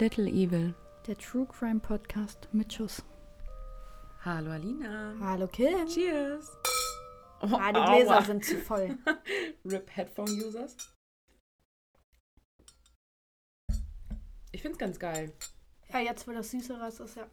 [0.00, 0.74] Little Evil.
[1.06, 3.02] Der True Crime Podcast mit Schuss.
[4.24, 5.14] Hallo Alina.
[5.20, 5.86] Hallo Kim.
[5.88, 6.56] Cheers.
[7.42, 7.96] Oh, Ah, die aua.
[7.96, 8.96] Gläser sind zu voll.
[9.64, 10.76] RIP Headphone Users.
[14.52, 15.32] Ich find's ganz geil.
[15.92, 17.26] Ja, jetzt wo das Süßere ist, ist ja.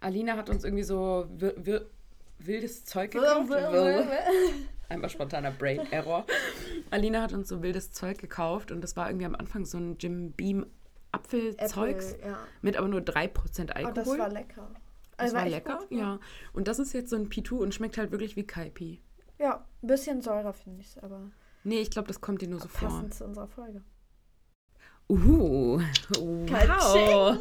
[0.00, 1.90] Alina hat uns irgendwie so wir, wir,
[2.38, 3.50] wildes Zeug gekauft.
[4.88, 6.26] Einmal spontaner Brain Error.
[6.90, 9.96] Alina hat uns so wildes Zeug gekauft und das war irgendwie am Anfang so ein
[9.98, 10.66] Jim Beam
[11.12, 12.38] Apfelzeugs Apple, ja.
[12.62, 13.30] mit aber nur 3%
[13.68, 13.94] Oh, Alkohol.
[13.94, 14.70] das war lecker.
[14.72, 14.80] Das
[15.18, 16.18] Also war echt lecker, gut, ja.
[16.52, 19.00] Und das ist jetzt so ein P2 und schmeckt halt wirklich wie Kaipi.
[19.38, 21.30] Ja, ein bisschen säurer finde ich aber
[21.64, 22.88] Nee, ich glaube, das kommt dir nur so vor.
[22.88, 23.82] passend zu unserer Folge.
[25.08, 25.80] Uh,
[26.18, 27.38] wow.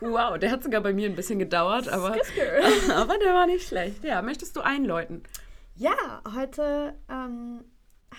[0.00, 2.16] Wow, der hat sogar bei mir ein bisschen gedauert, aber,
[2.94, 4.04] aber der war nicht schlecht.
[4.04, 5.22] Ja, möchtest du einläuten?
[5.74, 7.64] Ja, heute ähm,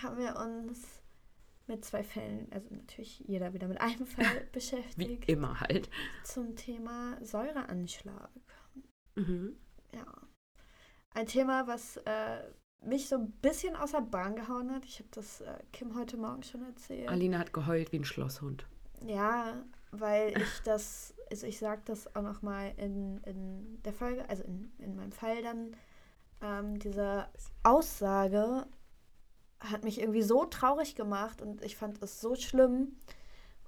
[0.02, 1.01] haben wir uns
[1.72, 5.88] mit zwei Fällen, also natürlich jeder wieder mit einem Fall Wie beschäftigt, immer halt.
[6.22, 8.30] zum Thema Säureanschlag.
[9.14, 9.56] Mhm.
[9.94, 10.06] Ja.
[11.14, 12.42] Ein Thema, was äh,
[12.84, 14.84] mich so ein bisschen außer Bahn gehauen hat.
[14.84, 17.08] Ich habe das äh, Kim heute Morgen schon erzählt.
[17.08, 18.66] Alina hat geheult wie ein Schlosshund.
[19.06, 24.44] Ja, weil ich das, also ich sage das auch nochmal in, in der Folge, also
[24.44, 25.76] in, in meinem Fall dann,
[26.42, 27.28] ähm, diese
[27.62, 28.66] Aussage
[29.70, 32.96] hat mich irgendwie so traurig gemacht und ich fand es so schlimm.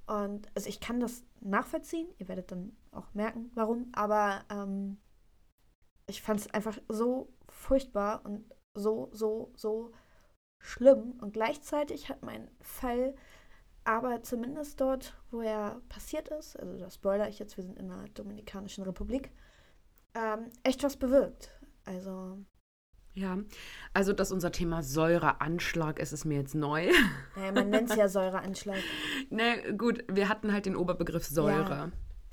[0.06, 4.98] Und also ich kann das nachvollziehen, ihr werdet dann auch merken, warum, aber ähm,
[6.06, 9.92] ich fand es einfach so furchtbar und so, so, so
[10.58, 11.12] schlimm.
[11.20, 13.14] Und gleichzeitig hat mein Fall
[13.84, 17.88] aber zumindest dort, wo er passiert ist, also das spoiler ich jetzt, wir sind in
[17.88, 19.30] der Dominikanischen Republik,
[20.14, 21.50] ähm, echt was bewirkt.
[21.84, 22.38] Also,
[23.14, 23.38] Ja,
[23.92, 26.90] also dass unser Thema Säureanschlag ist, ist mir jetzt neu.
[27.36, 28.78] naja, man nennt es ja Säureanschlag.
[29.30, 31.92] ne, gut, wir hatten halt den Oberbegriff Säure.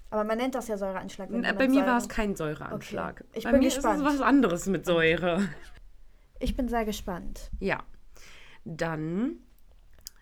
[0.09, 1.29] Aber man nennt das ja Säureanschlag.
[1.31, 3.21] Na, Bei mir war Säure- es kein Säureanschlag.
[3.21, 3.29] Okay.
[3.33, 4.01] Ich Bei bin mir gespannt.
[4.01, 5.47] ist es was anderes mit Säure.
[6.39, 7.51] Ich bin sehr gespannt.
[7.59, 7.83] Ja,
[8.65, 9.35] dann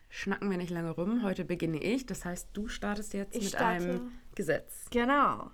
[0.09, 1.23] schnacken wir nicht lange rum.
[1.23, 2.05] Heute beginne ich.
[2.05, 3.66] Das heißt, du startest jetzt Ich mit starte.
[3.84, 4.88] einem Gesetz.
[4.91, 5.51] Genau.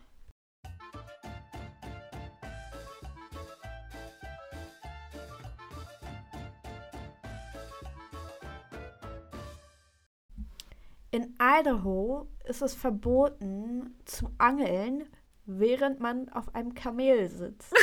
[11.15, 15.05] In Idaho ist es verboten zu angeln,
[15.45, 17.73] während man auf einem Kamel sitzt.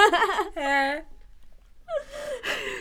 [0.54, 1.02] Hä?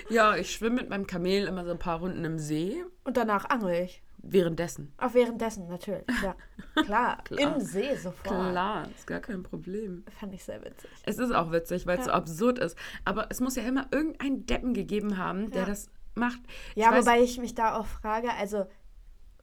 [0.10, 2.84] Ja, ich schwimme mit meinem Kamel immer so ein paar Runden im See.
[3.04, 4.02] Und danach angel ich.
[4.18, 4.92] Währenddessen.
[4.98, 6.06] Auch währenddessen, natürlich.
[6.24, 6.36] Ja.
[6.84, 7.56] Klar, Klar.
[7.58, 8.24] im See sofort.
[8.24, 10.04] Klar, ist gar kein Problem.
[10.20, 10.90] Fand ich sehr witzig.
[11.04, 12.18] Es ist auch witzig, weil es so Ja.
[12.18, 12.76] absurd ist.
[13.06, 15.68] Aber es muss ja immer irgendeinen Deppen gegeben haben, der Ja.
[15.68, 16.40] das macht.
[16.74, 18.66] Ja, ich weiß, wobei ich mich da auch frage, also,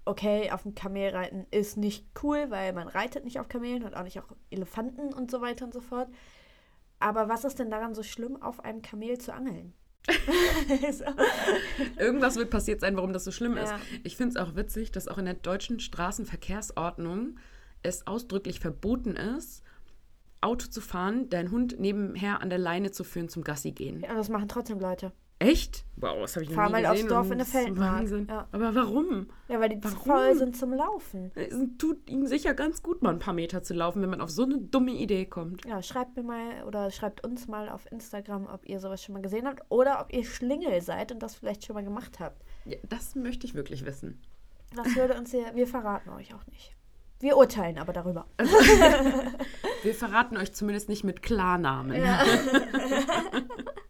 [0.09, 3.95] okay, auf dem Kamel reiten ist nicht cool, weil man reitet nicht auf Kamelen und
[3.95, 6.09] auch nicht auf Elefanten und so weiter und so fort.
[6.99, 9.75] Aber was ist denn daran so schlimm, auf einem Kamel zu angeln?
[10.93, 11.05] so.
[11.99, 13.71] Irgendwas wird passiert sein, warum das so schlimm ist.
[13.71, 13.79] Ja.
[14.03, 17.39] Ich finde es auch witzig, dass auch in der deutschen Straßenverkehrsordnung
[17.83, 19.63] es ausdrücklich verboten ist,
[20.41, 24.01] Auto zu fahren, deinen Hund nebenher an der Leine zu führen zum Gassi gehen.
[24.01, 25.13] Ja, das machen trotzdem Leute.
[25.41, 25.85] Echt?
[25.95, 27.09] Wow, das habe ich noch Fahr nie mal aufs gesehen.
[27.09, 27.99] Dorf und in eine Feldmark.
[27.99, 28.27] Wahnsinn.
[28.29, 28.49] Ja.
[28.51, 29.29] Aber warum?
[29.47, 29.97] Ja, weil die Warum?
[29.99, 31.31] voll sind zum Laufen.
[31.37, 34.31] Es tut ihm sicher ganz gut, mal ein paar Meter zu laufen, wenn man auf
[34.31, 35.65] so eine dumme Idee kommt.
[35.65, 39.23] Ja, schreibt mir mal oder schreibt uns mal auf Instagram, ob ihr sowas schon mal
[39.23, 42.43] gesehen habt oder ob ihr Schlingel seid und das vielleicht schon mal gemacht habt.
[42.65, 44.21] Ja, das möchte ich wirklich wissen.
[44.75, 46.75] Das würde uns sehr, wir verraten euch auch nicht.
[47.21, 48.27] Wir urteilen aber darüber.
[49.83, 52.01] Wir verraten euch zumindest nicht mit Klarnamen.
[52.01, 52.23] Ja.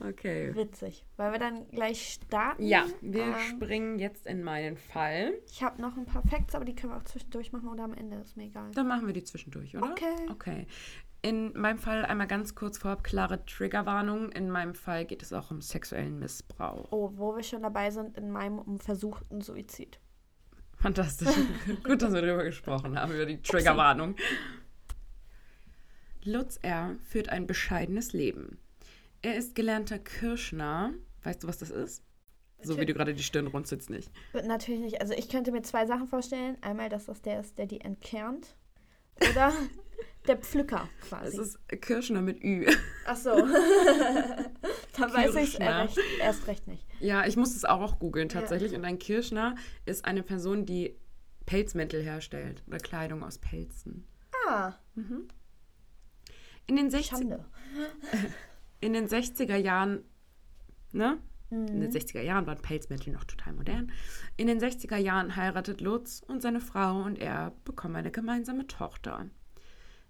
[0.00, 0.54] Okay.
[0.54, 1.06] Witzig.
[1.16, 2.62] Wollen wir dann gleich starten?
[2.62, 5.34] Ja, wir Ähm, springen jetzt in meinen Fall.
[5.50, 7.94] Ich habe noch ein paar Facts, aber die können wir auch zwischendurch machen oder am
[7.94, 8.70] Ende, ist mir egal.
[8.72, 9.90] Dann machen wir die zwischendurch, oder?
[9.92, 10.14] Okay.
[10.30, 10.66] Okay.
[11.22, 14.30] In meinem Fall einmal ganz kurz vorab klare Triggerwarnung.
[14.32, 16.92] In meinem Fall geht es auch um sexuellen Missbrauch.
[16.92, 20.00] Oh, wo wir schon dabei sind, in meinem um versuchten Suizid.
[20.76, 21.34] Fantastisch.
[21.84, 24.16] Gut, dass wir darüber gesprochen haben, über die Triggerwarnung.
[26.24, 26.96] Lutz R.
[27.04, 28.58] führt ein bescheidenes Leben.
[29.22, 30.92] Er ist gelernter Kirschner.
[31.22, 32.02] Weißt du, was das ist?
[32.62, 34.10] So wie du gerade die Stirn runzelst, nicht.
[34.32, 35.00] Natürlich nicht.
[35.00, 36.56] Also ich könnte mir zwei Sachen vorstellen.
[36.62, 38.56] Einmal, dass das der ist, der die entkernt.
[39.20, 39.52] Oder
[40.26, 41.40] der Pflücker Es quasi.
[41.40, 42.66] ist Kirschner mit Ü.
[43.06, 43.30] Ach so.
[44.96, 46.86] Dann weiß ich erst, erst recht nicht.
[47.00, 48.74] Ja, ich muss es auch googeln tatsächlich.
[48.74, 50.96] Und ein Kirschner ist eine Person, die
[51.44, 54.06] Pelzmäntel herstellt oder Kleidung aus Pelzen.
[54.48, 54.72] Ah,
[56.66, 57.44] In den, 60, Schande.
[58.80, 60.04] in den 60er Jahren,
[60.92, 61.18] ne?
[61.50, 61.66] Mhm.
[61.66, 63.92] In den 60er Jahren waren Pelzmäntel noch total modern.
[64.36, 69.28] In den 60er Jahren heiratet Lutz und seine Frau und er bekommen eine gemeinsame Tochter.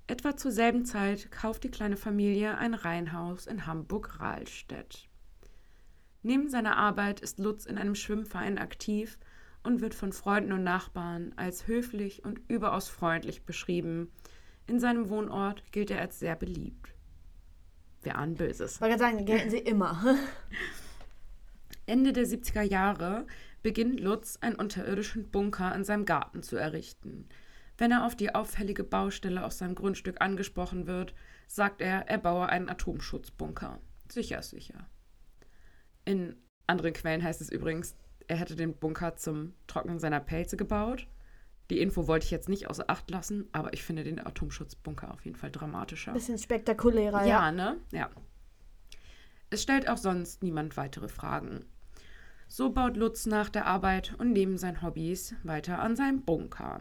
[0.06, 5.08] Etwa zur selben Zeit kauft die kleine Familie ein Reihenhaus in Hamburg-Rahlstedt.
[6.22, 9.18] Neben seiner Arbeit ist Lutz in einem Schwimmverein aktiv
[9.62, 14.10] und wird von Freunden und Nachbarn als höflich und überaus freundlich beschrieben.
[14.66, 16.94] In seinem Wohnort gilt er als sehr beliebt.
[18.02, 18.76] Wer ahnt Böses.
[18.76, 20.16] Ich wollte sagen, gelten sie immer.
[21.86, 23.26] Ende der 70er Jahre
[23.62, 27.28] beginnt Lutz, einen unterirdischen Bunker in seinem Garten zu errichten.
[27.76, 31.14] Wenn er auf die auffällige Baustelle auf seinem Grundstück angesprochen wird,
[31.46, 33.80] sagt er, er baue einen Atomschutzbunker.
[34.10, 34.88] Sicher sicher.
[36.04, 37.96] In anderen Quellen heißt es übrigens,
[38.28, 41.06] er hätte den Bunker zum Trocknen seiner Pelze gebaut.
[41.70, 45.24] Die Info wollte ich jetzt nicht außer Acht lassen, aber ich finde den Atomschutzbunker auf
[45.24, 46.12] jeden Fall dramatischer.
[46.12, 47.26] Bisschen spektakulärer, ja.
[47.26, 47.78] Ja, ne?
[47.90, 48.10] Ja.
[49.50, 51.64] Es stellt auch sonst niemand weitere Fragen.
[52.48, 56.80] So baut Lutz nach der Arbeit und neben seinen Hobbys weiter an seinem Bunker,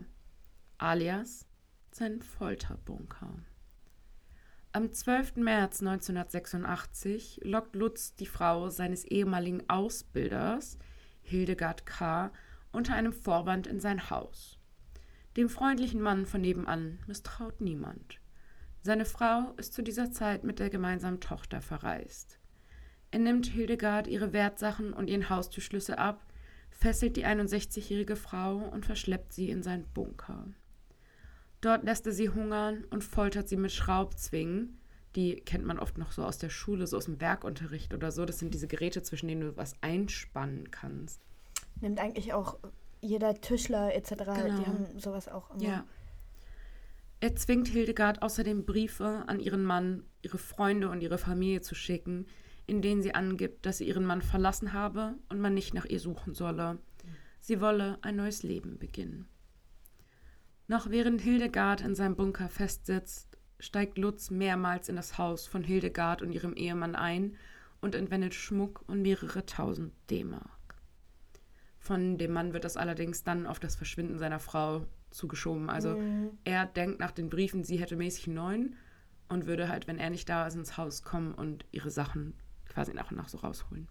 [0.78, 1.48] alias
[1.92, 3.30] sein Folterbunker.
[4.74, 5.38] Am 12.
[5.38, 10.80] März 1986 lockt Lutz die Frau seines ehemaligen Ausbilders,
[11.22, 12.32] Hildegard K.,
[12.72, 14.58] unter einem Vorwand in sein Haus.
[15.36, 18.20] Dem freundlichen Mann von nebenan misstraut niemand.
[18.82, 22.38] Seine Frau ist zu dieser Zeit mit der gemeinsamen Tochter verreist.
[23.10, 26.26] Er nimmt Hildegard ihre Wertsachen und ihren Haustürschlüssel ab,
[26.70, 30.48] fesselt die 61-jährige Frau und verschleppt sie in seinen Bunker.
[31.62, 34.80] Dort lässt er sie hungern und foltert sie mit Schraubzwingen.
[35.16, 38.26] Die kennt man oft noch so aus der Schule, so aus dem Werkunterricht oder so.
[38.26, 41.22] Das sind diese Geräte, zwischen denen du was einspannen kannst.
[41.80, 42.58] Nimmt eigentlich auch
[43.04, 44.10] jeder Tischler etc.
[44.10, 44.44] Genau.
[44.44, 45.64] Die haben sowas auch immer.
[45.64, 45.86] Ja.
[47.20, 52.26] Er zwingt Hildegard außerdem Briefe an ihren Mann, ihre Freunde und ihre Familie zu schicken,
[52.66, 56.00] in denen sie angibt, dass sie ihren Mann verlassen habe und man nicht nach ihr
[56.00, 56.80] suchen solle.
[57.40, 59.28] Sie wolle ein neues Leben beginnen.
[60.68, 66.22] Noch während Hildegard in seinem Bunker festsitzt, steigt Lutz mehrmals in das Haus von Hildegard
[66.22, 67.36] und ihrem Ehemann ein
[67.82, 70.53] und entwendet Schmuck und mehrere tausend D-Mark.
[71.84, 75.70] Von dem Mann wird das allerdings dann auf das Verschwinden seiner Frau zugeschoben.
[75.70, 76.30] Also mhm.
[76.46, 78.78] er denkt nach den Briefen, sie hätte mäßig neun
[79.28, 82.36] und würde halt, wenn er nicht da ist, ins Haus kommen und ihre Sachen
[82.70, 83.90] quasi nach und nach so rausholen.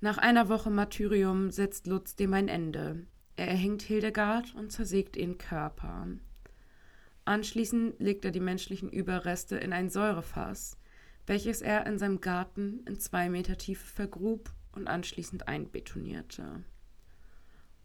[0.00, 3.04] Nach einer Woche Martyrium setzt Lutz dem ein Ende.
[3.36, 6.08] Er erhängt Hildegard und zersägt ihren Körper.
[7.26, 10.78] Anschließend legt er die menschlichen Überreste in ein Säurefass,
[11.26, 16.64] welches er in seinem Garten in zwei Meter Tiefe vergrub und anschließend einbetonierte.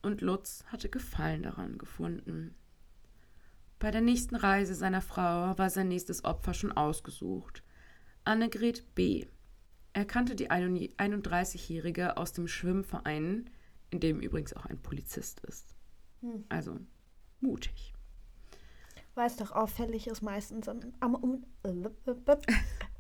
[0.02, 2.56] Und Lutz hatte Gefallen daran gefunden.
[3.80, 7.64] Bei der nächsten Reise seiner Frau war sein nächstes Opfer schon ausgesucht.
[8.24, 9.26] Annegret B.
[9.94, 13.50] Er kannte die 31-Jährige aus dem Schwimmverein,
[13.90, 15.76] in dem übrigens auch ein Polizist ist.
[16.22, 16.46] Hm.
[16.50, 16.80] Also
[17.40, 17.94] mutig.
[19.16, 21.46] Weiß doch, auffällig ist meistens am, am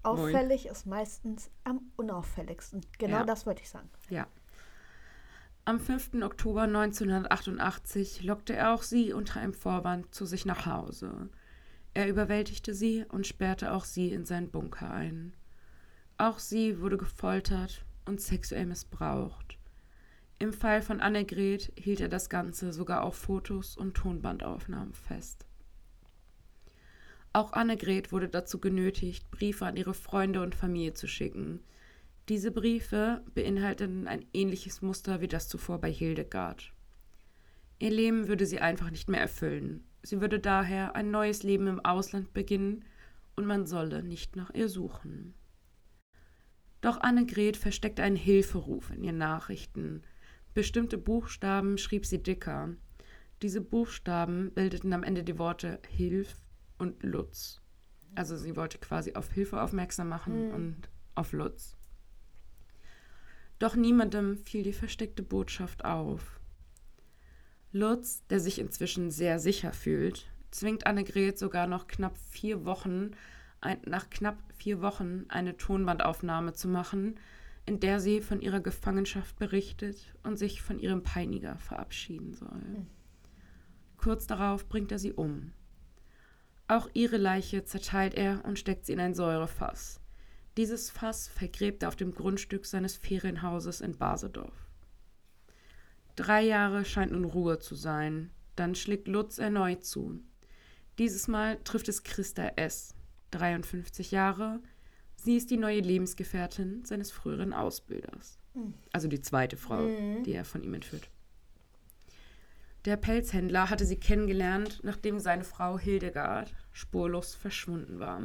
[0.05, 2.81] auffällig ist meistens am unauffälligsten.
[2.97, 3.23] Genau ja.
[3.23, 3.89] das wollte ich sagen.
[4.09, 4.27] Ja.
[5.65, 6.21] Am 5.
[6.21, 11.29] Oktober 1988 lockte er auch sie unter einem Vorwand zu sich nach Hause.
[11.95, 15.33] Er überwältigte sie und sperrte auch sie in seinen Bunker ein.
[16.17, 19.57] Auch sie wurde gefoltert und sexuell missbraucht.
[20.37, 25.44] Im Fall von Annegret hielt er das Ganze sogar auf Fotos und Tonbandaufnahmen fest.
[27.35, 31.59] Auch Annegret wurde dazu genötigt, Briefe an ihre Freunde und Familie zu schicken.
[32.29, 36.71] Diese Briefe beinhalteten ein ähnliches Muster wie das zuvor bei Hildegard.
[37.77, 39.83] Ihr Leben würde sie einfach nicht mehr erfüllen.
[40.01, 42.85] Sie würde daher ein neues Leben im Ausland beginnen
[43.35, 45.33] und man solle nicht nach ihr suchen.
[46.79, 50.03] Doch Annegret versteckte einen Hilferuf in ihren Nachrichten.
[50.53, 52.69] Bestimmte Buchstaben schrieb sie dicker.
[53.41, 56.37] Diese Buchstaben bildeten am Ende die Worte Hilf
[56.77, 57.61] und Lutz.
[58.15, 60.53] Also sie wollte quasi auf Hilfe aufmerksam machen mhm.
[60.53, 61.75] und auf Lutz.
[63.59, 66.39] Doch niemandem fiel die versteckte Botschaft auf.
[67.71, 73.11] Lutz, der sich inzwischen sehr sicher fühlt, zwingt Annegret sogar noch knapp vier Wochen,
[73.59, 77.19] ein, nach knapp vier Wochen eine Tonbandaufnahme zu machen,
[77.65, 82.59] in der sie von ihrer Gefangenschaft berichtet und sich von ihrem Peiniger verabschieden soll.
[82.59, 82.87] Mhm.
[83.97, 85.51] Kurz darauf bringt er sie um.
[86.67, 89.99] Auch ihre Leiche zerteilt er und steckt sie in ein Säurefass.
[90.57, 94.69] Dieses Fass vergräbt er auf dem Grundstück seines Ferienhauses in Basedorf.
[96.15, 98.31] Drei Jahre scheint nun Ruhe zu sein.
[98.55, 100.19] Dann schlägt Lutz erneut zu.
[100.97, 102.95] Dieses Mal trifft es Christa S.,
[103.31, 104.61] 53 Jahre,
[105.25, 108.37] Sie ist die neue Lebensgefährtin seines früheren Ausbilders.
[108.53, 108.75] Mhm.
[108.91, 110.23] Also die zweite Frau, mhm.
[110.23, 111.09] die er von ihm entführt.
[112.85, 118.21] Der Pelzhändler hatte sie kennengelernt, nachdem seine Frau Hildegard spurlos verschwunden war.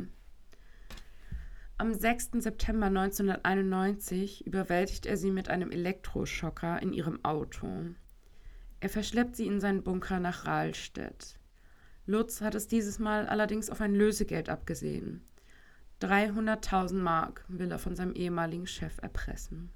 [1.79, 2.33] Am 6.
[2.35, 7.87] September 1991 überwältigt er sie mit einem Elektroschocker in ihrem Auto.
[8.81, 11.39] Er verschleppt sie in seinen Bunker nach Rahlstedt.
[12.05, 15.25] Lutz hat es dieses Mal allerdings auf ein Lösegeld abgesehen.
[16.03, 19.71] 300.000 Mark will er von seinem ehemaligen Chef erpressen.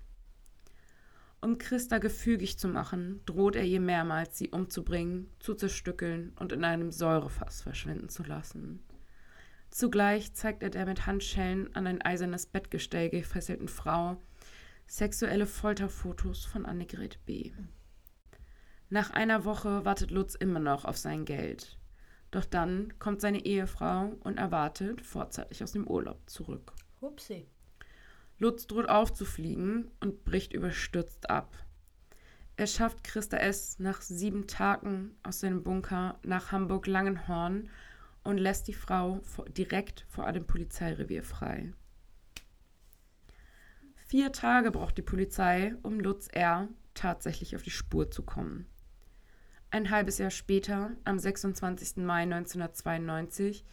[1.45, 6.65] Um Christa gefügig zu machen, droht er ihr mehrmals, sie umzubringen, zu zerstückeln und in
[6.65, 8.83] einem Säurefass verschwinden zu lassen.
[9.69, 14.17] Zugleich zeigt er der mit Handschellen an ein eisernes Bettgestell gefesselten Frau
[14.87, 17.53] sexuelle Folterfotos von Annegret B.
[18.89, 21.79] Nach einer Woche wartet Lutz immer noch auf sein Geld.
[22.31, 26.73] Doch dann kommt seine Ehefrau und erwartet vorzeitig aus dem Urlaub zurück.
[27.03, 27.47] Upsi.
[28.38, 31.57] Lutz droht aufzufliegen und bricht überstürzt ab.
[32.57, 33.79] Er schafft Christa S.
[33.79, 37.69] nach sieben Tagen aus seinem Bunker nach Hamburg-Langenhorn
[38.23, 39.21] und lässt die Frau
[39.57, 41.73] direkt vor einem Polizeirevier frei.
[44.07, 46.69] Vier Tage braucht die Polizei, um Lutz R.
[46.95, 48.67] tatsächlich auf die Spur zu kommen.
[49.71, 51.97] Ein halbes Jahr später, am 26.
[51.97, 53.64] Mai 1992,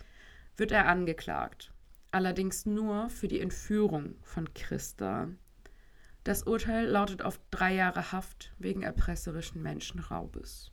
[0.58, 1.71] wird er angeklagt
[2.12, 5.30] allerdings nur für die Entführung von Christa.
[6.24, 10.72] Das Urteil lautet auf drei Jahre Haft wegen erpresserischen Menschenraubes.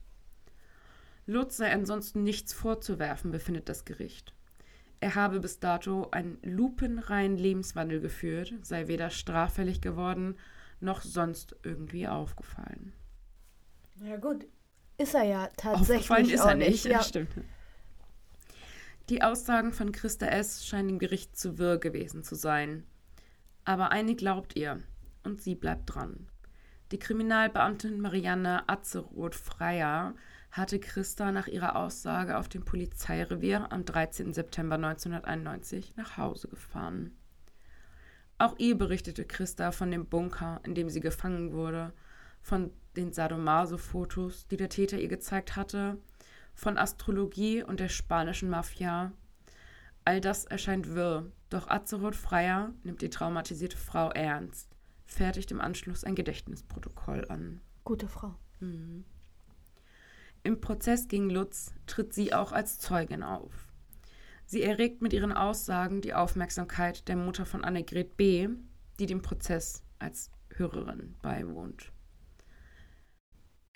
[1.26, 4.35] Lutz sei ansonsten nichts vorzuwerfen, befindet das Gericht.
[5.00, 10.37] Er habe bis dato einen lupenreinen Lebenswandel geführt, sei weder straffällig geworden
[10.80, 12.92] noch sonst irgendwie aufgefallen.
[14.02, 14.47] Ja gut,
[14.97, 16.85] ist er ja tatsächlich Aufgefallen ist er nicht, nicht.
[16.87, 17.02] Ja.
[17.02, 17.30] stimmt.
[19.08, 20.66] Die Aussagen von Christa S.
[20.66, 22.84] scheinen dem Gericht zu wirr gewesen zu sein.
[23.64, 24.82] Aber eine glaubt ihr
[25.24, 26.28] und sie bleibt dran.
[26.92, 30.14] Die Kriminalbeamtin Marianne Atzeroth-Freier
[30.50, 34.34] hatte Christa nach ihrer Aussage auf dem Polizeirevier am 13.
[34.34, 37.16] September 1991 nach Hause gefahren.
[38.36, 41.94] Auch ihr berichtete Christa von dem Bunker, in dem sie gefangen wurde,
[42.42, 45.96] von den Sadomaso-Fotos, die der Täter ihr gezeigt hatte
[46.58, 49.12] von Astrologie und der spanischen Mafia.
[50.04, 54.68] All das erscheint wirr, doch Azeroth Freier nimmt die traumatisierte Frau ernst,
[55.06, 57.60] fertigt im Anschluss ein Gedächtnisprotokoll an.
[57.84, 58.34] Gute Frau.
[58.58, 59.04] Mhm.
[60.42, 63.68] Im Prozess gegen Lutz tritt sie auch als Zeugin auf.
[64.44, 68.48] Sie erregt mit ihren Aussagen die Aufmerksamkeit der Mutter von Annegret B.,
[68.98, 71.92] die dem Prozess als Hörerin beiwohnt.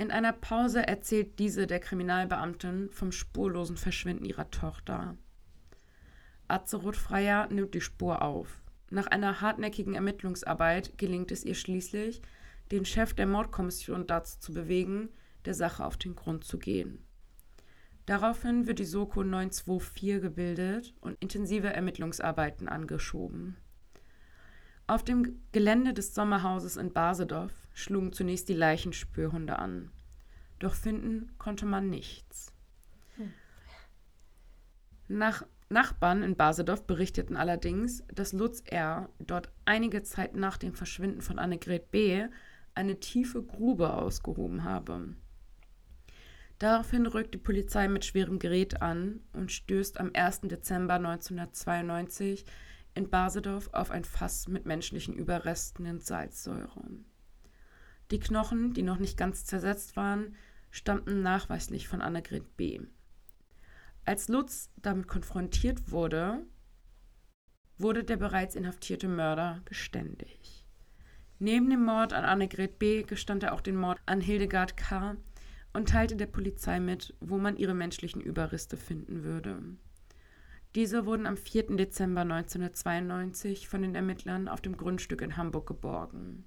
[0.03, 5.17] In einer Pause erzählt diese der Kriminalbeamtin vom spurlosen Verschwinden ihrer Tochter.
[6.49, 8.61] Azeroth Freier nimmt die Spur auf.
[8.91, 12.21] Nach einer hartnäckigen Ermittlungsarbeit gelingt es ihr schließlich,
[12.73, 15.09] den Chef der Mordkommission dazu zu bewegen,
[15.45, 17.07] der Sache auf den Grund zu gehen.
[18.07, 23.57] Daraufhin wird die Soko 924 gebildet und intensive Ermittlungsarbeiten angeschoben.
[24.93, 29.91] Auf dem Gelände des Sommerhauses in Basedorf schlugen zunächst die Leichenspürhunde an.
[30.59, 32.53] Doch finden konnte man nichts.
[35.09, 39.09] Nach Nachbarn in Basedorf berichteten allerdings, dass Lutz R.
[39.19, 42.27] dort einige Zeit nach dem Verschwinden von Annegret B.
[42.75, 45.17] eine tiefe Grube ausgehoben habe.
[46.59, 50.43] Daraufhin rückt die Polizei mit schwerem Gerät an und stößt am 1.
[50.43, 52.45] Dezember 1992
[52.95, 56.85] in Basedorf auf ein Fass mit menschlichen Überresten in Salzsäure.
[58.11, 60.37] Die Knochen, die noch nicht ganz zersetzt waren,
[60.71, 62.81] stammten nachweislich von Annegret B.
[64.05, 66.45] Als Lutz damit konfrontiert wurde,
[67.79, 70.67] wurde der bereits inhaftierte Mörder geständig.
[71.39, 73.03] Neben dem Mord an Annegret B.
[73.03, 75.17] gestand er auch den Mord an Hildegard K.
[75.73, 79.61] und teilte der Polizei mit, wo man ihre menschlichen Überreste finden würde.
[80.75, 81.77] Diese wurden am 4.
[81.77, 86.47] Dezember 1992 von den Ermittlern auf dem Grundstück in Hamburg geborgen.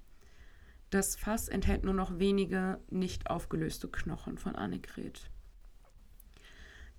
[0.90, 5.30] Das Fass enthält nur noch wenige nicht aufgelöste Knochen von Annegret.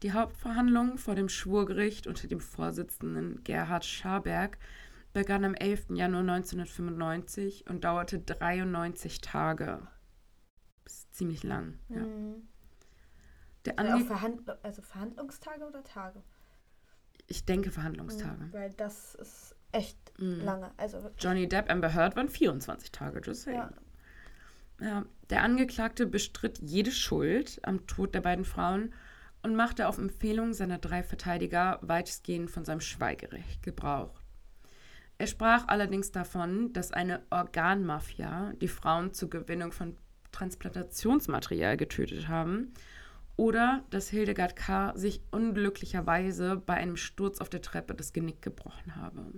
[0.04, 4.58] Die Hauptverhandlung vor dem Schwurgericht unter dem Vorsitzenden Gerhard Scharberg
[5.12, 5.88] begann am 11.
[5.96, 9.88] Januar 1995 und dauerte 93 Tage.
[10.84, 11.80] Das ist ziemlich lang.
[11.90, 12.02] Ja.
[12.02, 12.48] Mhm.
[13.66, 16.24] Der also, Verhand also Verhandlungstage oder Tage?
[17.28, 18.46] Ich denke Verhandlungstage.
[18.46, 20.42] Mhm, weil das ist echt mhm.
[20.42, 20.72] lange.
[20.78, 23.58] Also Johnny Depp Amber Heard waren 24 Tage, just saying.
[24.80, 24.88] Ja.
[24.88, 25.06] ja.
[25.30, 28.94] Der Angeklagte bestritt jede Schuld am Tod der beiden Frauen
[29.44, 34.22] und machte auf Empfehlung seiner drei Verteidiger weitestgehend von seinem Schweigerecht Gebrauch.
[35.18, 39.98] Er sprach allerdings davon, dass eine Organmafia die Frauen zur Gewinnung von
[40.32, 42.74] Transplantationsmaterial getötet haben
[43.38, 44.91] oder dass Hildegard K.
[44.96, 49.32] sich unglücklicherweise bei einem Sturz auf der Treppe das Genick gebrochen habe.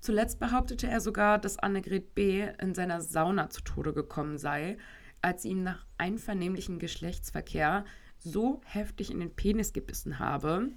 [0.00, 2.46] Zuletzt behauptete er sogar, dass Annegret B.
[2.60, 4.76] in seiner Sauna zu Tode gekommen sei,
[5.22, 7.84] als sie ihm nach einvernehmlichem Geschlechtsverkehr
[8.18, 10.68] so heftig in den Penis gebissen habe,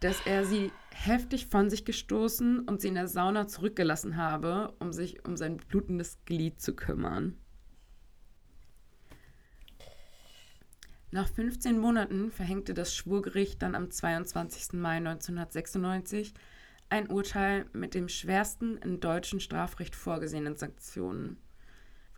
[0.00, 4.92] dass er sie heftig von sich gestoßen und sie in der Sauna zurückgelassen habe, um
[4.92, 7.36] sich um sein blutendes Glied zu kümmern.
[11.12, 14.74] Nach 15 Monaten verhängte das Schwurgericht dann am 22.
[14.74, 16.34] Mai 1996
[16.88, 21.38] ein Urteil mit dem schwersten im deutschen Strafrecht vorgesehenen Sanktionen.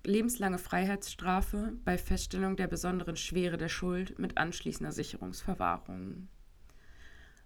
[0.05, 6.29] Lebenslange Freiheitsstrafe bei Feststellung der besonderen Schwere der Schuld mit anschließender Sicherungsverwahrung.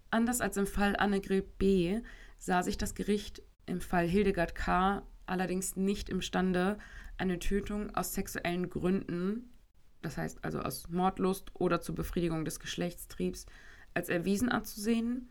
[0.09, 2.01] Anders als im Fall Annegret B.
[2.39, 5.03] sah sich das Gericht im Fall Hildegard K.
[5.25, 6.77] allerdings nicht imstande,
[7.17, 9.49] eine Tötung aus sexuellen Gründen,
[10.07, 13.45] das heißt also aus Mordlust oder zur Befriedigung des Geschlechtstriebs,
[13.93, 15.29] als erwiesen anzusehen.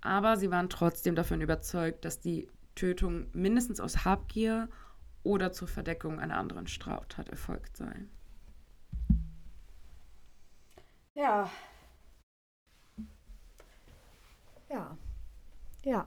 [0.00, 4.68] Aber sie waren trotzdem davon überzeugt, dass die Tötung mindestens aus Habgier
[5.22, 8.06] oder zur Verdeckung einer anderen Straftat erfolgt sei.
[11.14, 11.50] Ja,
[14.70, 14.96] ja.
[15.84, 16.06] Ja.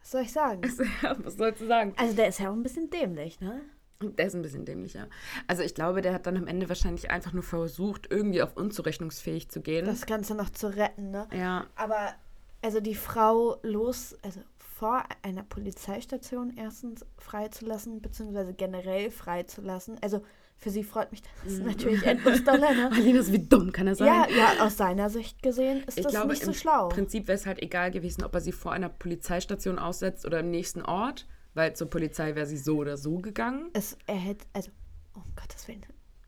[0.00, 0.62] Was soll ich sagen?
[1.24, 1.94] was sollst du sagen?
[1.96, 3.62] Also der ist ja auch ein bisschen dämlich, ne?
[4.02, 5.08] Der ist ein bisschen dämlicher.
[5.46, 9.50] Also ich glaube, der hat dann am Ende wahrscheinlich einfach nur versucht, irgendwie auf unzurechnungsfähig
[9.50, 9.84] zu gehen.
[9.84, 11.28] Das Ganze noch zu retten, ne?
[11.32, 11.66] Ja.
[11.76, 12.14] Aber
[12.62, 19.98] also die Frau los, also vor einer Polizeistation erstens freizulassen, beziehungsweise generell freizulassen.
[20.00, 20.22] Also
[20.56, 21.66] für sie freut mich das mhm.
[21.66, 22.72] natürlich endlos doller.
[22.72, 22.90] Ne?
[22.94, 24.06] Alinas, wie dumm kann er sein?
[24.06, 26.88] Ja, ja, aus seiner Sicht gesehen ist ich das glaube, nicht so schlau.
[26.88, 30.40] Im Prinzip wäre es halt egal gewesen, ob er sie vor einer Polizeistation aussetzt oder
[30.40, 33.70] im nächsten Ort, weil zur Polizei wäre sie so oder so gegangen.
[33.72, 34.70] Es, er hätte, also,
[35.16, 35.84] oh Gottes Willen,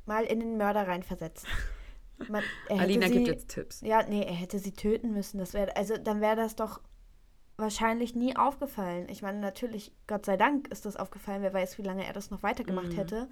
[0.07, 1.47] mal in den Mörder reinversetzt.
[2.29, 3.81] Man, Alina sie, gibt jetzt Tipps.
[3.81, 5.39] Ja, nee, er hätte sie töten müssen.
[5.39, 6.81] Das wäre, also dann wäre das doch
[7.57, 9.09] wahrscheinlich nie aufgefallen.
[9.09, 11.43] Ich meine, natürlich, Gott sei Dank ist das aufgefallen.
[11.43, 12.97] Wer weiß, wie lange er das noch weitergemacht mhm.
[12.97, 13.29] hätte.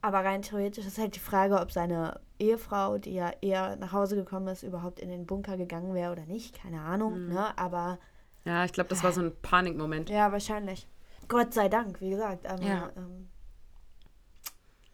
[0.00, 4.16] Aber rein theoretisch ist halt die Frage, ob seine Ehefrau, die ja eher nach Hause
[4.16, 6.60] gekommen ist, überhaupt in den Bunker gegangen wäre oder nicht.
[6.60, 7.32] Keine Ahnung, mhm.
[7.34, 7.58] ne?
[7.58, 7.98] Aber.
[8.48, 10.08] Ja, ich glaube, das war so ein Panikmoment.
[10.08, 10.88] Ja, wahrscheinlich.
[11.28, 12.46] Gott sei Dank, wie gesagt.
[12.46, 12.90] Aber, ja.
[12.96, 13.28] Ähm,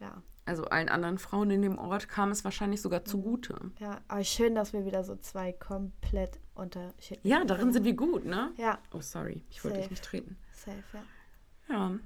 [0.01, 0.23] ja.
[0.45, 3.07] Also allen anderen Frauen in dem Ort kam es wahrscheinlich sogar mhm.
[3.07, 3.55] zugute.
[3.79, 7.29] Ja, aber schön, dass wir wieder so zwei komplett unterschiedliche.
[7.29, 8.53] Ja, darin sind wir gut, ne?
[8.57, 8.79] Ja.
[8.93, 10.37] Oh, sorry, ich wollte dich nicht treten.
[10.53, 11.75] Safe, ja.
[11.75, 11.99] Ja.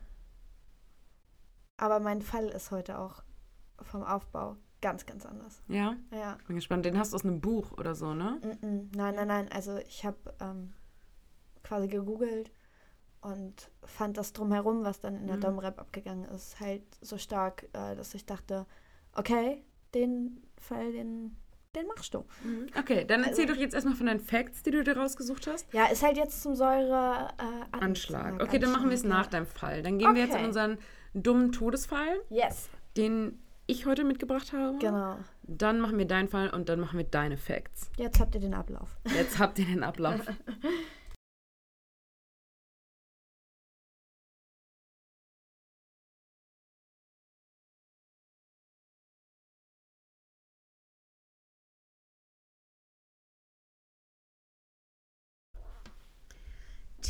[1.78, 3.22] Aber mein Fall ist heute auch
[3.80, 5.62] vom Aufbau ganz, ganz anders.
[5.66, 5.96] Ja?
[6.12, 6.36] Ja.
[6.46, 6.84] Bin gespannt.
[6.84, 8.38] Den hast du aus einem Buch oder so, ne?
[8.42, 8.88] Mm -mm.
[8.94, 9.48] Nein, nein, nein.
[9.50, 10.74] Also ich habe ähm,
[11.68, 12.50] quasi gegoogelt
[13.20, 15.42] und fand das drumherum, was dann in der mhm.
[15.42, 18.66] Domrep abgegangen ist, halt so stark, äh, dass ich dachte,
[19.12, 19.62] okay,
[19.94, 21.36] den Fall, den,
[21.74, 22.24] den machst du.
[22.42, 22.68] Mhm.
[22.78, 25.72] Okay, dann erzähl also, doch jetzt erstmal von deinen Facts, die du dir rausgesucht hast.
[25.72, 28.42] Ja, ist halt jetzt zum Säure äh, Anschlag.
[28.42, 29.82] Okay, dann machen wir es nach deinem Fall.
[29.82, 30.16] Dann gehen okay.
[30.16, 30.78] wir jetzt in unseren
[31.12, 32.20] dummen Todesfall.
[32.30, 32.70] Yes.
[32.96, 34.78] Den ich heute mitgebracht habe.
[34.78, 35.18] Genau.
[35.42, 37.90] Dann machen wir deinen Fall und dann machen wir deine Facts.
[37.98, 38.96] Jetzt habt ihr den Ablauf.
[39.14, 40.20] Jetzt habt ihr den Ablauf.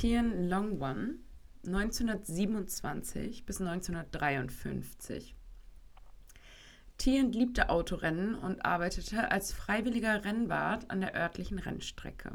[0.01, 1.15] Tien Long One
[1.67, 5.35] 1927 bis 1953.
[6.99, 12.31] Tien liebte Autorennen und arbeitete als freiwilliger Rennwart an der örtlichen Rennstrecke.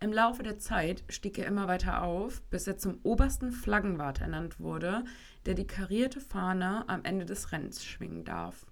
[0.00, 4.58] Im Laufe der Zeit stieg er immer weiter auf, bis er zum obersten Flaggenwart ernannt
[4.58, 5.04] wurde,
[5.46, 8.66] der die karierte Fahne am Ende des Rennens schwingen darf.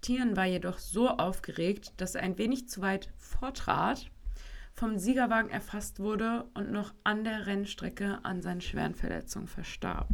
[0.00, 4.10] Tien war jedoch so aufgeregt, dass er ein wenig zu weit vortrat
[4.80, 10.08] vom Siegerwagen erfasst wurde und noch an der Rennstrecke an seinen schweren Verletzungen verstarb.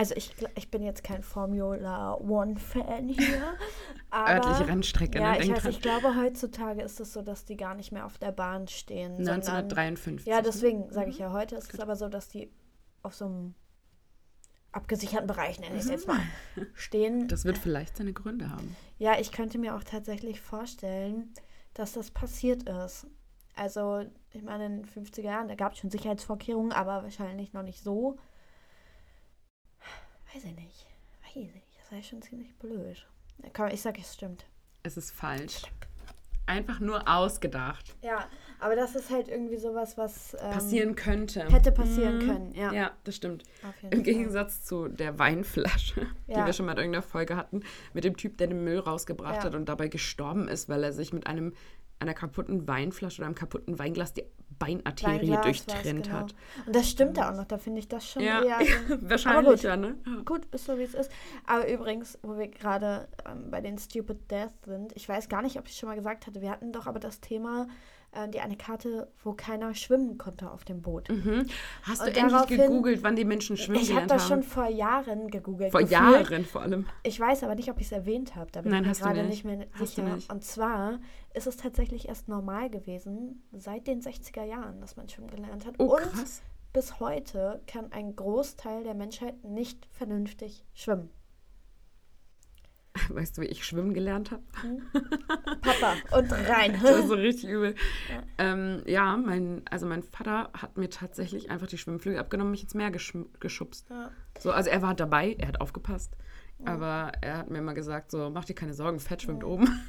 [0.00, 3.54] Also ich, ich bin jetzt kein Formula One-Fan hier.
[4.10, 5.42] aber, Örtliche Rennstrecke, ja, ne?
[5.42, 8.32] Ich, weiß, ich glaube, heutzutage ist es so, dass die gar nicht mehr auf der
[8.32, 9.18] Bahn stehen.
[9.18, 10.24] 1953.
[10.24, 11.24] Sondern, ja, deswegen sage ich mhm.
[11.24, 12.50] ja, heute ist es aber so, dass die
[13.02, 13.54] auf so einem
[14.72, 16.20] abgesicherten Bereich, nenne ich es jetzt mal,
[16.72, 17.28] stehen.
[17.28, 18.74] Das wird vielleicht seine Gründe haben.
[18.96, 21.34] Ja, ich könnte mir auch tatsächlich vorstellen,
[21.74, 23.06] dass das passiert ist.
[23.54, 27.64] Also, ich meine, in den 50er Jahren, da gab es schon Sicherheitsvorkehrungen, aber wahrscheinlich noch
[27.64, 28.16] nicht so
[30.34, 30.86] Weiß ich nicht.
[31.24, 31.66] Weiß ich nicht.
[31.80, 33.06] Das wäre schon ziemlich blöd.
[33.54, 34.44] Komm, ich sag, es stimmt.
[34.82, 35.62] Es ist falsch.
[36.46, 37.94] Einfach nur ausgedacht.
[38.02, 41.48] Ja, aber das ist halt irgendwie sowas, was ähm, passieren könnte.
[41.48, 42.26] Hätte passieren mhm.
[42.26, 42.72] können, ja.
[42.72, 43.44] Ja, das stimmt.
[43.90, 44.64] Im Gegensatz Fall.
[44.66, 46.40] zu der Weinflasche, ja.
[46.40, 47.62] die wir schon mal in irgendeiner Folge hatten,
[47.92, 49.44] mit dem Typ, der den Müll rausgebracht ja.
[49.44, 51.54] hat und dabei gestorben ist, weil er sich mit einem
[52.00, 54.24] einer kaputten Weinflasche oder einem kaputten Weinglas die
[54.58, 56.18] Beinarterie durchtrennt genau.
[56.18, 56.34] hat.
[56.66, 58.42] Und das stimmt ja auch noch, da finde ich das schon ja.
[58.42, 58.58] eher.
[59.00, 59.96] Wahrscheinlich, ja, ne?
[60.24, 61.10] Gut, ist so wie es ist.
[61.46, 65.58] Aber übrigens, wo wir gerade ähm, bei den Stupid Death sind, ich weiß gar nicht,
[65.58, 67.68] ob ich schon mal gesagt hatte, wir hatten doch aber das Thema
[68.12, 71.08] äh, die eine Karte, wo keiner schwimmen konnte auf dem Boot.
[71.08, 71.46] Mhm.
[71.82, 75.28] Hast und du endlich gegoogelt, wann die Menschen schwimmen Ich habe das schon vor Jahren
[75.30, 75.70] gegoogelt.
[75.70, 76.00] Vor gefühlt.
[76.00, 76.86] Jahren vor allem.
[77.02, 78.50] Ich weiß aber nicht, ob ich es erwähnt habe.
[78.50, 79.44] Da bin Nein, ich gerade nicht.
[79.44, 80.14] nicht mehr hast sicher.
[80.14, 80.32] Nicht.
[80.32, 80.98] Und zwar
[81.34, 85.74] ist es tatsächlich erst normal gewesen, seit den 60er Jahren, dass man schwimmen gelernt hat.
[85.78, 86.42] Oh, und krass.
[86.72, 91.10] bis heute kann ein Großteil der Menschheit nicht vernünftig schwimmen.
[93.08, 94.42] Weißt du, wie ich schwimmen gelernt habe?
[94.62, 94.82] Hm?
[95.60, 96.72] Papa und rein.
[96.72, 97.74] das war so richtig übel.
[98.08, 102.62] Ja, ähm, ja mein, also mein Vater hat mir tatsächlich einfach die Schwimmflügel abgenommen, mich
[102.62, 103.88] ins Meer geschubst.
[103.90, 104.10] Ja.
[104.38, 106.16] So, also er war dabei, er hat aufgepasst.
[106.64, 109.64] Aber er hat mir immer gesagt, so, mach dir keine Sorgen, Fett schwimmt oben.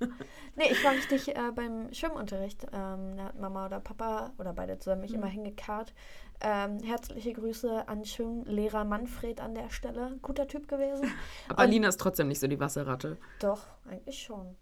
[0.56, 2.64] nee, ich war richtig äh, beim Schwimmunterricht.
[2.72, 5.18] Ähm, da hat Mama oder Papa oder beide zusammen mich mhm.
[5.18, 5.92] immer hingekarrt.
[6.40, 10.18] Ähm, herzliche Grüße an Schwimmlehrer Manfred an der Stelle.
[10.20, 11.10] Guter Typ gewesen.
[11.48, 13.16] Aber Und, Lina ist trotzdem nicht so die Wasserratte.
[13.40, 14.56] Doch, eigentlich schon.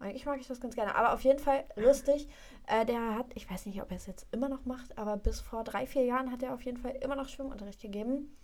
[0.00, 0.94] Eigentlich mag ich das ganz gerne.
[0.94, 2.28] Aber auf jeden Fall lustig.
[2.66, 5.40] Äh, der hat, ich weiß nicht, ob er es jetzt immer noch macht, aber bis
[5.40, 8.36] vor drei, vier Jahren hat er auf jeden Fall immer noch Schwimmunterricht gegeben.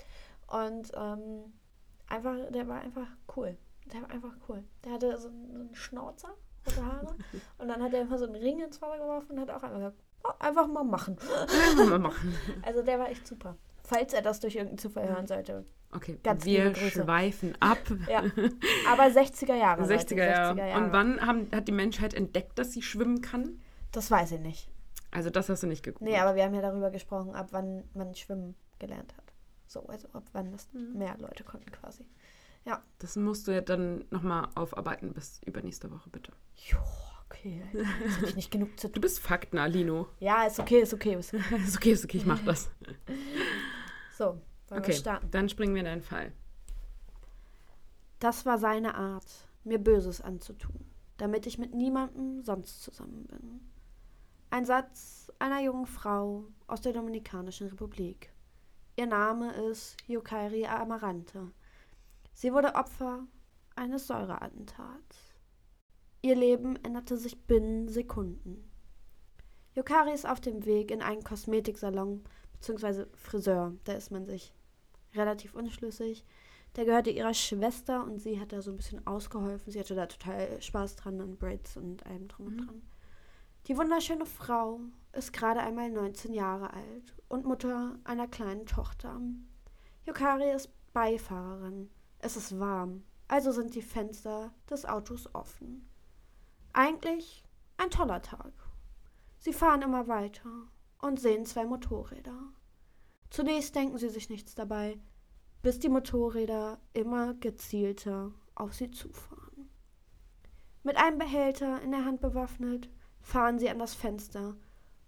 [0.46, 1.52] Und ähm,
[2.06, 3.56] einfach, der war einfach cool.
[3.92, 4.64] Der war einfach cool.
[4.84, 6.30] Der hatte so einen, so einen Schnauzer,
[6.66, 7.16] rote Haare.
[7.58, 9.76] und dann hat er einfach so einen Ring ins Wasser geworfen und hat auch einfach
[9.76, 10.02] gesagt,
[10.38, 11.16] einfach mal machen.
[11.42, 12.34] Einfach mal machen.
[12.62, 13.56] Also der war echt super.
[13.82, 15.64] Falls er das durch irgendeinen Zufall hören sollte.
[15.92, 17.78] Okay, Ganz wir schweifen ab.
[18.08, 18.22] Ja.
[18.88, 19.82] Aber 60er Jahre.
[19.82, 20.60] 60er, Jahre.
[20.60, 20.84] 60er Jahre.
[20.84, 23.60] Und wann haben, hat die Menschheit entdeckt, dass sie schwimmen kann?
[23.90, 24.70] Das weiß ich nicht.
[25.10, 26.08] Also das hast du nicht geguckt.
[26.08, 29.32] Nee, aber wir haben ja darüber gesprochen, ab wann man schwimmen gelernt hat.
[29.66, 30.98] So, also ab wann das mhm.
[30.98, 32.04] mehr Leute konnten quasi.
[32.64, 32.82] Ja.
[32.98, 36.32] Das musst du ja dann nochmal aufarbeiten bis übernächste Woche, bitte.
[36.54, 36.78] Jo,
[37.30, 37.62] okay.
[37.72, 38.94] Jetzt habe ich nicht genug zu tun.
[38.94, 40.08] Du bist Fakten, Alino.
[40.18, 41.14] Ja, ist okay, ist okay.
[41.14, 42.70] Ist okay, ist okay, ist okay ich mach das.
[44.18, 45.30] so, wollen okay, wir starten?
[45.30, 46.32] dann springen wir in deinen Fall.
[48.18, 49.26] Das war seine Art,
[49.64, 50.84] mir Böses anzutun,
[51.16, 53.60] damit ich mit niemandem sonst zusammen bin.
[54.50, 58.32] Ein Satz einer jungen Frau aus der Dominikanischen Republik.
[58.96, 61.52] Ihr Name ist Yukairi Amarante.
[62.34, 63.26] Sie wurde Opfer
[63.76, 65.29] eines Säureattentats.
[66.22, 68.70] Ihr Leben änderte sich binnen Sekunden.
[69.74, 73.06] Yukari ist auf dem Weg in einen Kosmetiksalon bzw.
[73.14, 73.74] Friseur.
[73.84, 74.52] Da ist man sich
[75.14, 76.24] relativ unschlüssig.
[76.76, 79.72] Der gehörte ihrer Schwester und sie hat da so ein bisschen ausgeholfen.
[79.72, 82.66] Sie hatte da total Spaß dran an Braids und allem drum und mhm.
[82.66, 82.82] dran.
[83.66, 84.80] Die wunderschöne Frau
[85.12, 89.20] ist gerade einmal 19 Jahre alt und Mutter einer kleinen Tochter.
[90.06, 91.90] Yukari ist Beifahrerin.
[92.18, 95.89] Es ist warm, also sind die Fenster des Autos offen.
[96.72, 97.44] Eigentlich
[97.76, 98.52] ein toller Tag.
[99.38, 100.68] Sie fahren immer weiter
[101.00, 102.38] und sehen zwei Motorräder.
[103.30, 104.98] Zunächst denken sie sich nichts dabei,
[105.62, 109.70] bis die Motorräder immer gezielter auf sie zufahren.
[110.82, 112.88] Mit einem Behälter in der Hand bewaffnet
[113.20, 114.56] fahren sie an das Fenster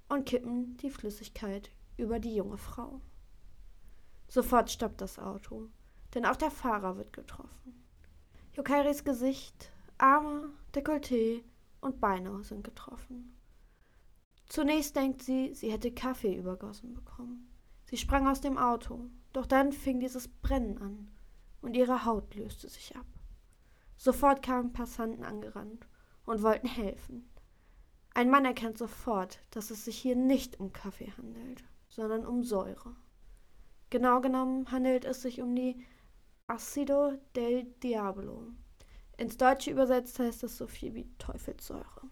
[0.08, 3.00] und kippen die Flüssigkeit über die junge Frau.
[4.28, 5.68] Sofort stoppt das Auto,
[6.14, 7.84] denn auch der Fahrer wird getroffen.
[8.54, 11.42] Yokairis Gesicht, Arme, Dekolleté
[11.82, 13.36] und Beine sind getroffen.
[14.46, 17.50] Zunächst denkt sie, sie hätte Kaffee übergossen bekommen.
[17.84, 21.10] Sie sprang aus dem Auto, doch dann fing dieses Brennen an
[21.60, 23.06] und ihre Haut löste sich ab.
[23.96, 25.86] Sofort kamen Passanten angerannt
[26.24, 27.28] und wollten helfen.
[28.14, 32.94] Ein Mann erkennt sofort, dass es sich hier nicht um Kaffee handelt, sondern um Säure.
[33.90, 35.84] Genau genommen handelt es sich um die
[36.46, 38.48] Acido del Diablo.
[39.22, 42.10] Ins Deutsche übersetzt heißt es so viel wie Teufelssäure.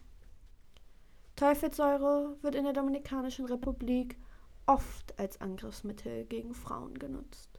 [1.34, 4.16] Teufelssäure wird in der Dominikanischen Republik
[4.66, 7.58] oft als Angriffsmittel gegen Frauen genutzt.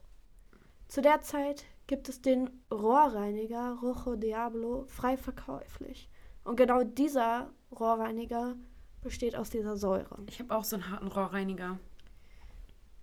[0.88, 6.08] Zu der Zeit gibt es den Rohrreiniger Rojo Diablo frei verkäuflich.
[6.44, 8.56] Und genau dieser Rohrreiniger
[9.02, 10.16] besteht aus dieser Säure.
[10.28, 11.78] Ich habe auch so einen harten Rohrreiniger.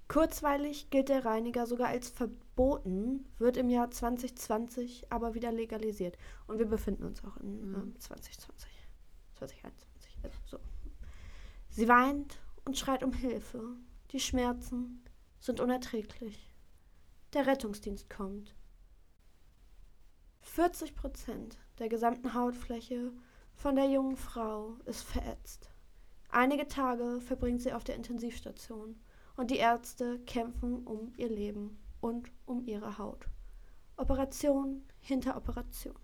[0.10, 6.18] Kurzweilig gilt der Reiniger sogar als verboten, wird im Jahr 2020 aber wieder legalisiert.
[6.48, 7.94] Und wir befinden uns auch in mhm.
[7.96, 8.72] äh, 2020.
[9.36, 10.18] 2021.
[10.24, 10.60] Also so.
[11.70, 13.62] Sie weint und schreit um Hilfe.
[14.12, 15.06] Die Schmerzen
[15.40, 16.50] sind unerträglich.
[17.34, 18.56] der Rettungsdienst kommt.
[20.42, 23.14] 40 Prozent der gesamten Hautfläche
[23.54, 25.70] von der jungen Frau ist verätzt.
[26.30, 29.00] Einige Tage verbringt sie auf der Intensivstation
[29.40, 33.26] und die Ärzte kämpfen um ihr Leben und um ihre Haut.
[33.96, 35.96] Operation hinter Operation.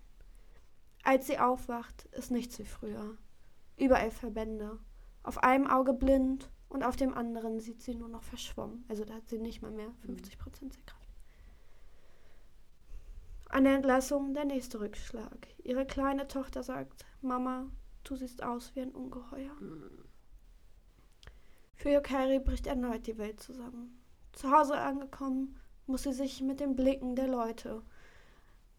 [1.02, 3.18] Als sie aufwacht, ist nichts wie früher.
[3.76, 4.78] Überall Verbände.
[5.22, 8.86] Auf einem Auge blind und auf dem anderen sieht sie nur noch verschwommen.
[8.88, 11.10] Also da hat sie nicht mal mehr 50 Prozent Sehkraft.
[13.50, 15.46] An der Entlassung der nächste Rückschlag.
[15.62, 17.66] Ihre kleine Tochter sagt, Mama,
[18.02, 19.52] du siehst aus wie ein Ungeheuer.
[21.76, 24.02] Für Yokari bricht erneut die Welt zusammen.
[24.32, 27.82] Zu Hause angekommen, muss sie sich mit den Blicken der Leute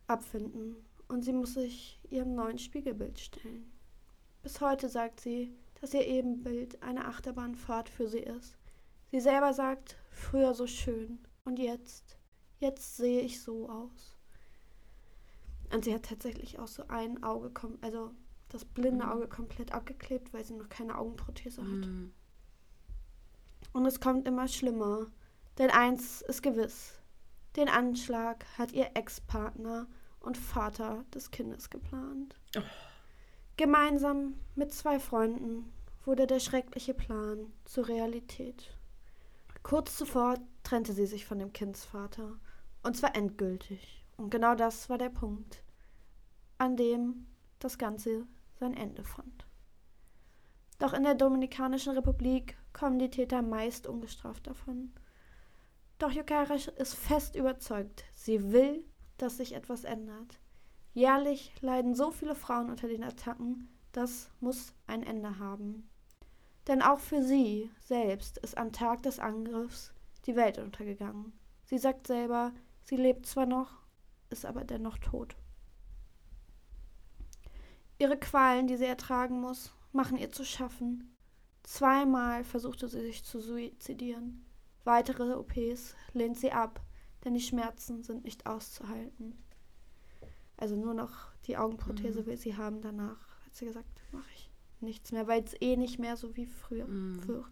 [0.07, 0.75] abfinden
[1.07, 3.71] und sie muss sich ihrem neuen Spiegelbild stellen.
[4.41, 8.57] Bis heute sagt sie, dass ihr Ebenbild eine Achterbahnfahrt für sie ist.
[9.12, 12.17] Sie selber sagt, früher so schön und jetzt,
[12.60, 14.17] jetzt sehe ich so aus.
[15.71, 18.12] Und sie hat tatsächlich auch so ein Auge, also
[18.49, 19.12] das blinde mhm.
[19.12, 21.67] Auge komplett abgeklebt, weil sie noch keine Augenprothese hat.
[21.67, 22.13] Mhm.
[23.73, 25.08] Und es kommt immer schlimmer.
[25.58, 26.99] Denn eins ist gewiss.
[27.56, 29.88] Den Anschlag hat ihr Ex-Partner
[30.19, 32.36] und Vater des Kindes geplant.
[32.56, 32.62] Oh.
[33.56, 35.73] Gemeinsam mit zwei Freunden
[36.06, 38.69] wurde der schreckliche Plan zur Realität.
[39.63, 42.39] Kurz zuvor trennte sie sich von dem Kindsvater.
[42.84, 44.06] Und zwar endgültig.
[44.15, 45.63] Und genau das war der Punkt,
[46.58, 47.27] an dem
[47.60, 48.27] das Ganze
[48.60, 49.45] sein Ende fand.
[50.80, 54.91] Doch in der Dominikanischen Republik kommen die Täter meist ungestraft davon.
[55.97, 58.85] Doch Yukara ist fest überzeugt, sie will,
[59.17, 60.39] dass sich etwas ändert.
[60.93, 65.89] Jährlich leiden so viele Frauen unter den Attacken, das muss ein Ende haben.
[66.67, 69.91] Denn auch für sie selbst ist am Tag des Angriffs
[70.25, 71.33] die Welt untergegangen.
[71.65, 73.71] Sie sagt selber, sie lebt zwar noch,
[74.29, 75.35] ist aber dennoch tot.
[77.97, 81.16] Ihre Qualen, die sie ertragen muss, machen ihr zu schaffen.
[81.67, 84.45] Zweimal versuchte sie sich zu suizidieren.
[84.86, 86.80] Weitere OPs lehnt sie ab,
[87.25, 89.38] denn die Schmerzen sind nicht auszuhalten.
[90.56, 92.25] Also nur noch die Augenprothese mhm.
[92.25, 92.80] will sie haben.
[92.80, 94.49] Danach hat sie gesagt, mache ich
[94.80, 97.27] nichts mehr, weil es eh nicht mehr so wie früher mhm.
[97.27, 97.51] wird.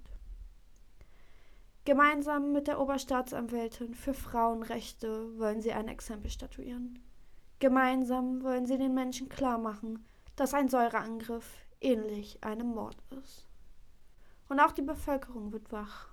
[1.84, 7.04] Gemeinsam mit der Oberstaatsanwältin für Frauenrechte wollen sie ein Exempel statuieren.
[7.60, 10.06] Gemeinsam wollen sie den Menschen klar machen,
[10.38, 13.45] dass ein Säureangriff ähnlich einem Mord ist.
[14.48, 16.10] Und auch die Bevölkerung wird wach.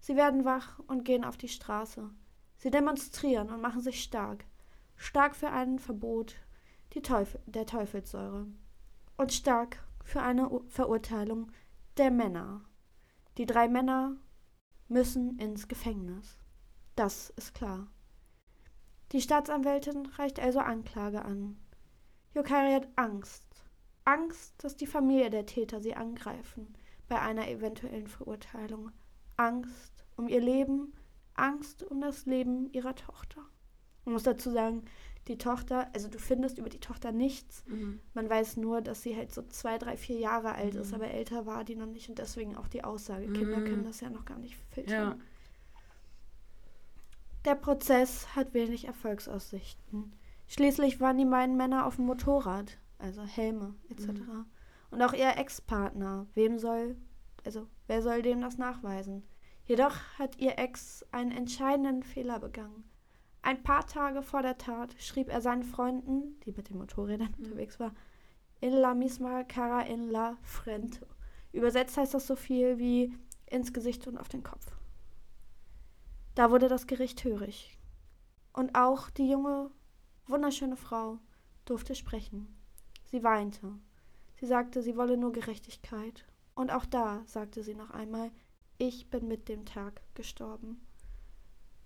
[0.00, 2.10] Sie werden wach und gehen auf die Straße.
[2.56, 4.44] Sie demonstrieren und machen sich stark.
[4.96, 6.36] Stark für ein Verbot
[7.02, 8.46] Teufel, der Teufelssäure.
[9.16, 11.50] Und stark für eine Verurteilung
[11.96, 12.64] der Männer.
[13.38, 14.16] Die drei Männer
[14.88, 16.38] müssen ins Gefängnis.
[16.94, 17.88] Das ist klar.
[19.12, 21.58] Die Staatsanwältin reicht also Anklage an.
[22.34, 23.44] Yokari hat Angst.
[24.04, 26.76] Angst, dass die Familie der Täter sie angreifen
[27.08, 28.90] bei einer eventuellen Verurteilung.
[29.36, 30.94] Angst um ihr Leben,
[31.34, 33.42] Angst um das Leben ihrer Tochter.
[34.04, 34.84] Man muss dazu sagen,
[35.28, 37.64] die Tochter, also du findest über die Tochter nichts.
[37.66, 38.00] Mhm.
[38.14, 40.80] Man weiß nur, dass sie halt so zwei, drei, vier Jahre alt mhm.
[40.80, 43.26] ist, aber älter war die noch nicht und deswegen auch die Aussage.
[43.26, 43.32] Mhm.
[43.34, 44.94] Kinder können das ja noch gar nicht filtern.
[44.94, 45.16] Ja.
[47.44, 50.12] Der Prozess hat wenig Erfolgsaussichten.
[50.48, 54.06] Schließlich waren die beiden Männer auf dem Motorrad, also Helme etc.
[54.06, 54.46] Mhm.
[54.96, 56.26] Und auch ihr Ex-Partner.
[56.32, 56.96] Wem soll,
[57.44, 59.24] also wer soll dem das nachweisen?
[59.66, 62.82] Jedoch hat ihr Ex einen entscheidenden Fehler begangen.
[63.42, 67.44] Ein paar Tage vor der Tat schrieb er seinen Freunden, die mit den Motorrädern mhm.
[67.44, 67.94] unterwegs waren,
[68.62, 71.06] in la misma cara en la frente.
[71.52, 73.12] Übersetzt heißt das so viel wie
[73.44, 74.64] ins Gesicht und auf den Kopf.
[76.36, 77.78] Da wurde das Gericht hörig.
[78.54, 79.70] Und auch die junge,
[80.26, 81.18] wunderschöne Frau
[81.66, 82.56] durfte sprechen.
[83.04, 83.78] Sie weinte.
[84.38, 86.24] Sie sagte, sie wolle nur Gerechtigkeit.
[86.54, 88.30] Und auch da sagte sie noch einmal,
[88.78, 90.86] ich bin mit dem Tag gestorben.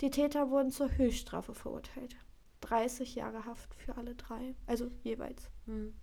[0.00, 2.16] Die Täter wurden zur Höchststrafe verurteilt.
[2.62, 5.50] 30 Jahre Haft für alle drei, also jeweils.
[5.66, 5.94] Mhm.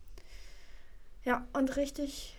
[1.23, 2.37] Ja, und richtig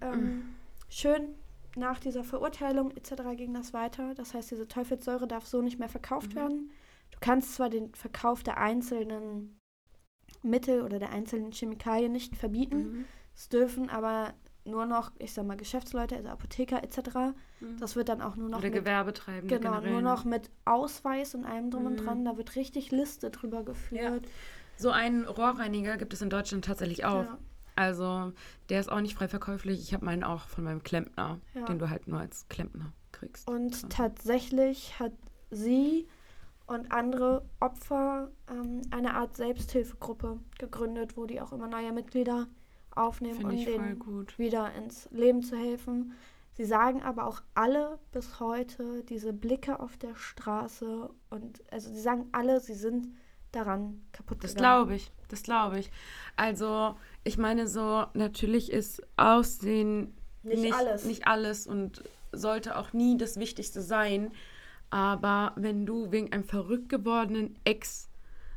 [0.00, 0.54] ähm, mhm.
[0.88, 1.34] schön
[1.76, 3.36] nach dieser Verurteilung etc.
[3.36, 4.14] ging das weiter.
[4.14, 6.36] Das heißt, diese Teufelssäure darf so nicht mehr verkauft mhm.
[6.36, 6.70] werden.
[7.10, 9.58] Du kannst zwar den Verkauf der einzelnen
[10.42, 13.04] Mittel oder der einzelnen Chemikalien nicht verbieten, mhm.
[13.34, 17.34] Es dürfen aber nur noch, ich sag mal, Geschäftsleute, also Apotheker etc.
[17.60, 17.78] Mhm.
[17.78, 18.58] Das wird dann auch nur noch.
[18.58, 19.58] Oder mit, Gewerbetreibende.
[19.58, 19.92] Genau, generell.
[19.92, 21.88] nur noch mit Ausweis und allem drum mhm.
[21.88, 22.24] und dran.
[22.24, 24.24] Da wird richtig Liste drüber geführt.
[24.24, 24.30] Ja.
[24.76, 27.24] So einen Rohrreiniger gibt es in Deutschland tatsächlich auch.
[27.24, 27.38] Ja.
[27.76, 28.32] Also
[28.68, 29.80] der ist auch nicht frei verkäuflich.
[29.80, 31.64] Ich habe meinen auch von meinem Klempner, ja.
[31.64, 33.48] den du halt nur als Klempner kriegst.
[33.48, 33.88] Und so.
[33.88, 35.12] tatsächlich hat
[35.50, 36.06] sie
[36.66, 42.46] und andere Opfer ähm, eine Art Selbsthilfegruppe gegründet, wo die auch immer neue Mitglieder
[42.94, 44.00] aufnehmen, um denen
[44.36, 46.12] wieder ins Leben zu helfen.
[46.52, 52.00] Sie sagen aber auch alle bis heute diese Blicke auf der Straße und also sie
[52.00, 53.08] sagen alle, sie sind
[53.52, 55.90] daran kaputt Das glaube ich, das glaube ich.
[56.36, 61.04] Also ich meine so, natürlich ist Aussehen nicht, nicht alles.
[61.04, 64.30] nicht alles und sollte auch nie das Wichtigste sein.
[64.90, 68.08] Aber wenn du wegen einem verrückt gewordenen Ex,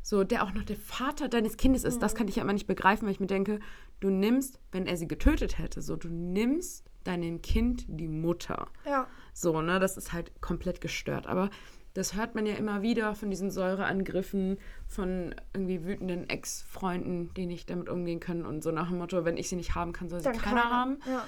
[0.01, 2.01] so der auch noch der Vater deines Kindes ist, mhm.
[2.01, 3.59] das kann ich ja immer nicht begreifen, weil ich mir denke,
[4.03, 8.67] du nimmst, wenn er sie getötet hätte, so du nimmst deinem Kind die Mutter.
[8.85, 9.07] Ja.
[9.33, 11.27] So, ne, das ist halt komplett gestört.
[11.27, 11.49] Aber
[11.93, 17.69] das hört man ja immer wieder von diesen Säureangriffen von irgendwie wütenden Ex-Freunden, die nicht
[17.69, 20.19] damit umgehen können und so nach dem Motto, wenn ich sie nicht haben kann, soll
[20.19, 20.99] sie Dann keiner haben.
[21.05, 21.23] Ja.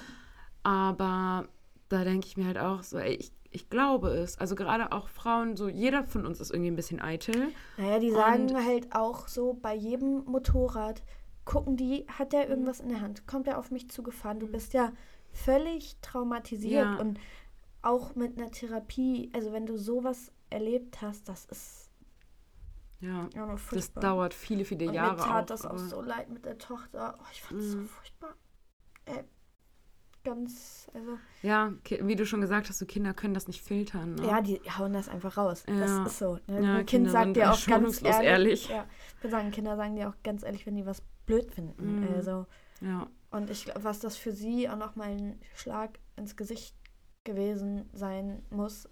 [0.62, 1.48] Aber
[1.88, 4.38] da denke ich mir halt auch so, ey, ich ich glaube es.
[4.38, 7.48] Also gerade auch Frauen, so jeder von uns ist irgendwie ein bisschen eitel.
[7.78, 11.02] Naja, die sagen und halt auch so bei jedem Motorrad,
[11.46, 13.26] gucken die, hat der irgendwas in der Hand?
[13.26, 14.38] Kommt er auf mich zugefahren?
[14.38, 14.92] Du bist ja
[15.32, 16.96] völlig traumatisiert ja.
[16.96, 17.18] und
[17.80, 21.90] auch mit einer Therapie, also wenn du sowas erlebt hast, das ist
[23.00, 25.10] ja, ja das dauert viele, viele Jahre.
[25.10, 27.14] Und mir tat auch, das auch so leid mit der Tochter.
[27.18, 27.86] Oh, ich fand es so mhm.
[27.86, 28.34] furchtbar.
[29.04, 29.22] Ey,
[30.24, 31.18] ganz, also.
[31.42, 34.14] Ja, wie du schon gesagt hast, so Kinder können das nicht filtern.
[34.14, 34.26] Ne?
[34.26, 35.64] Ja, die hauen das einfach raus.
[35.68, 35.78] Ja.
[35.78, 36.38] Das ist so.
[36.46, 36.62] Ne?
[36.62, 38.26] Ja, ein Kind sagt dir auch ganz ehrlich.
[38.26, 38.68] ehrlich.
[38.68, 42.00] Ja, ich würde sagen, Kinder sagen dir auch ganz ehrlich, wenn die was blöd finden.
[42.00, 42.14] Mhm.
[42.14, 42.46] Also.
[42.80, 43.08] Ja.
[43.30, 46.76] Und ich glaube, was das für sie auch nochmal ein Schlag ins Gesicht
[47.24, 48.88] gewesen sein muss,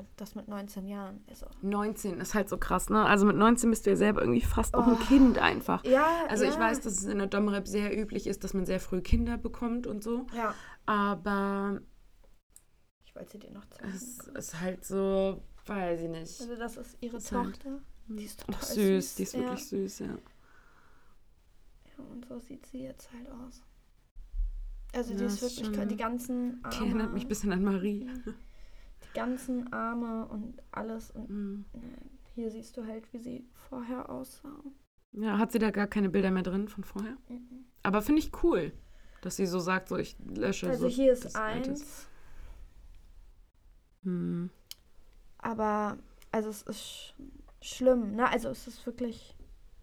[0.00, 1.22] und das mit 19 Jahren.
[1.28, 1.46] Also.
[1.60, 3.04] 19 ist halt so krass, ne?
[3.04, 4.92] Also mit 19 bist du ja selber irgendwie fast noch oh.
[4.92, 5.84] ein Kind einfach.
[5.84, 6.24] Ja.
[6.28, 6.50] Also ja.
[6.50, 9.36] ich weiß, dass es in der Domrep sehr üblich ist, dass man sehr früh Kinder
[9.36, 10.26] bekommt und so.
[10.34, 10.54] Ja.
[10.86, 11.80] Aber.
[13.04, 13.92] Ich wollte sie dir noch zeigen.
[13.92, 16.40] Es ist halt so, weiß ich nicht.
[16.40, 17.70] Also das ist ihre ist Tochter.
[17.70, 18.74] Halt, die ist total süß.
[18.76, 19.14] süß.
[19.16, 19.40] Die ist ja.
[19.40, 20.18] wirklich süß, ja.
[22.10, 23.62] Und so sieht sie jetzt halt aus.
[24.92, 26.76] Also ja, die ist wirklich, schon, die ganzen Arme.
[26.76, 28.04] Die erinnert mich ein bisschen an Marie.
[28.04, 28.34] Mhm
[29.14, 31.10] ganzen Arme und alles.
[31.10, 31.64] Und mhm.
[32.34, 34.62] hier siehst du halt, wie sie vorher aussah.
[35.12, 37.16] Ja, hat sie da gar keine Bilder mehr drin von vorher?
[37.28, 37.64] Mhm.
[37.82, 38.72] Aber finde ich cool,
[39.22, 40.68] dass sie so sagt, so ich lösche.
[40.68, 42.06] Also so hier ist eins.
[44.04, 44.50] Hm.
[45.38, 45.98] Aber,
[46.30, 47.14] also es ist sch
[47.62, 48.28] schlimm, ne?
[48.30, 49.36] Also es ist wirklich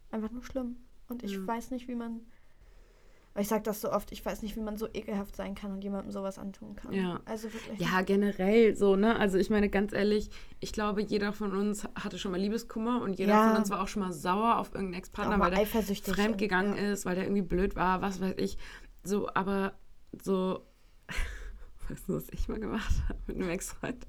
[0.09, 0.77] einfach nur schlimm.
[1.09, 1.47] Und ich mhm.
[1.47, 2.21] weiß nicht, wie man
[3.39, 5.83] ich sage das so oft, ich weiß nicht, wie man so ekelhaft sein kann und
[5.83, 6.91] jemandem sowas antun kann.
[6.91, 7.19] Ja.
[7.25, 7.79] Also wirklich.
[7.79, 9.17] Ja, generell so, ne?
[9.19, 13.19] Also ich meine, ganz ehrlich, ich glaube, jeder von uns hatte schon mal Liebeskummer und
[13.19, 13.49] jeder ja.
[13.49, 16.91] von uns war auch schon mal sauer auf irgendeinen Ex-Partner, weil der fremdgegangen ja.
[16.91, 18.57] ist, weil der irgendwie blöd war, was weiß ich.
[19.03, 19.73] So, aber
[20.19, 20.65] so,
[21.89, 24.07] weißt du, was ich mal gemacht habe mit einem Ex-Freund?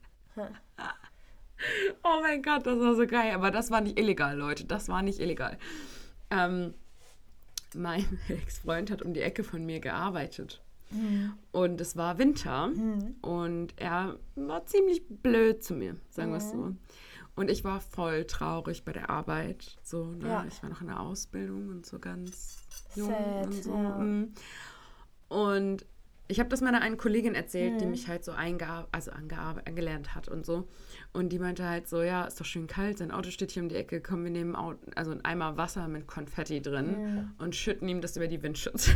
[2.05, 3.35] oh mein Gott, das war so geil.
[3.35, 4.65] Aber das war nicht illegal, Leute.
[4.65, 5.59] Das war nicht illegal.
[6.31, 6.75] Ähm,
[7.75, 10.63] mein Ex-Freund hat um die Ecke von mir gearbeitet.
[10.91, 11.35] Mhm.
[11.53, 13.17] Und es war Winter mhm.
[13.21, 16.75] und er war ziemlich blöd zu mir, sagen wir es so.
[17.37, 19.77] Und ich war voll traurig bei der Arbeit.
[19.85, 20.29] So, ne?
[20.29, 20.45] ja.
[20.49, 22.59] Ich war noch in der Ausbildung und so ganz
[22.97, 23.75] jung Sad, und so.
[23.75, 23.99] Ja.
[23.99, 24.33] Mhm.
[25.29, 25.87] Und
[26.27, 27.79] ich habe das meiner einen Kollegin erzählt, mhm.
[27.79, 30.67] die mich halt so also angelernt hat und so.
[31.13, 33.69] Und die meinte halt so, ja, ist doch schön kalt, sein Auto steht hier um
[33.69, 37.35] die Ecke, komm, wir nehmen Auto, also ein Eimer Wasser mit Konfetti drin mhm.
[37.39, 38.91] und schütten ihm das über die Windschutz.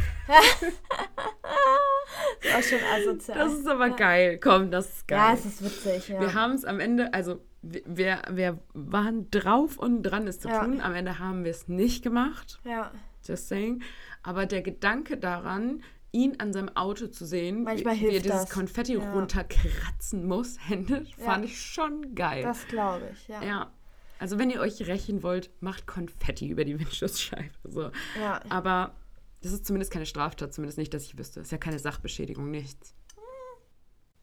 [2.42, 3.38] das war schon asozial.
[3.38, 3.96] Das ist aber ja.
[3.96, 5.18] geil, komm, das ist geil.
[5.18, 6.20] Ja, es ist witzig, ja.
[6.20, 10.64] Wir haben es am Ende, also wir, wir waren drauf und dran, es zu ja.
[10.64, 10.80] tun.
[10.80, 12.60] Am Ende haben wir es nicht gemacht.
[12.64, 12.90] Ja.
[13.24, 13.82] Just saying.
[14.22, 18.42] Aber der Gedanke daran, ihn an seinem Auto zu sehen, Manchmal wie, wie er dieses
[18.42, 18.50] das.
[18.50, 19.12] Konfetti ja.
[19.12, 21.24] runterkratzen muss, händisch, ja.
[21.24, 22.42] fand ich schon geil.
[22.42, 23.42] Das glaube ich, ja.
[23.42, 23.72] Ja.
[24.18, 27.50] Also wenn ihr euch rächen wollt, macht Konfetti über die Windschutzscheibe.
[27.64, 27.90] So.
[28.20, 28.40] Ja.
[28.50, 28.94] Aber
[29.40, 31.40] das ist zumindest keine Straftat, zumindest nicht, dass ich wüsste.
[31.40, 32.94] Das ist ja keine Sachbeschädigung, nichts.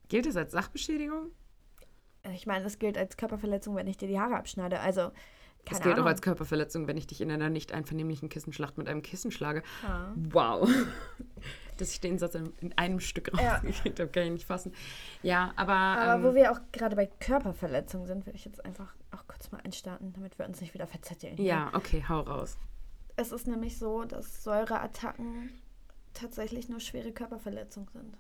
[0.08, 1.32] Gilt das als Sachbeschädigung?
[2.34, 4.80] Ich meine, das gilt als Körperverletzung, wenn ich dir die Haare abschneide.
[4.80, 5.11] Also,
[5.66, 6.05] das gilt Ahnung.
[6.05, 9.64] auch als Körperverletzung, wenn ich dich in einer nicht einvernehmlichen Kissenschlacht mit einem Kissen schlage.
[9.84, 10.14] Ja.
[10.16, 10.70] Wow.
[11.78, 14.03] Dass ich den Satz in einem Stück rausgekriegt ja.
[14.03, 14.74] habe, kann ich nicht fassen.
[15.24, 15.74] Ja, aber.
[15.74, 19.51] Aber ähm, wo wir auch gerade bei Körperverletzungen sind, würde ich jetzt einfach auch kurz
[19.51, 21.38] mal einstarten, damit wir uns nicht wieder verzetteln.
[21.38, 22.57] Ja, okay, hau raus.
[23.16, 25.51] Es ist nämlich so, dass Säureattacken
[26.14, 28.18] tatsächlich nur schwere Körperverletzungen sind.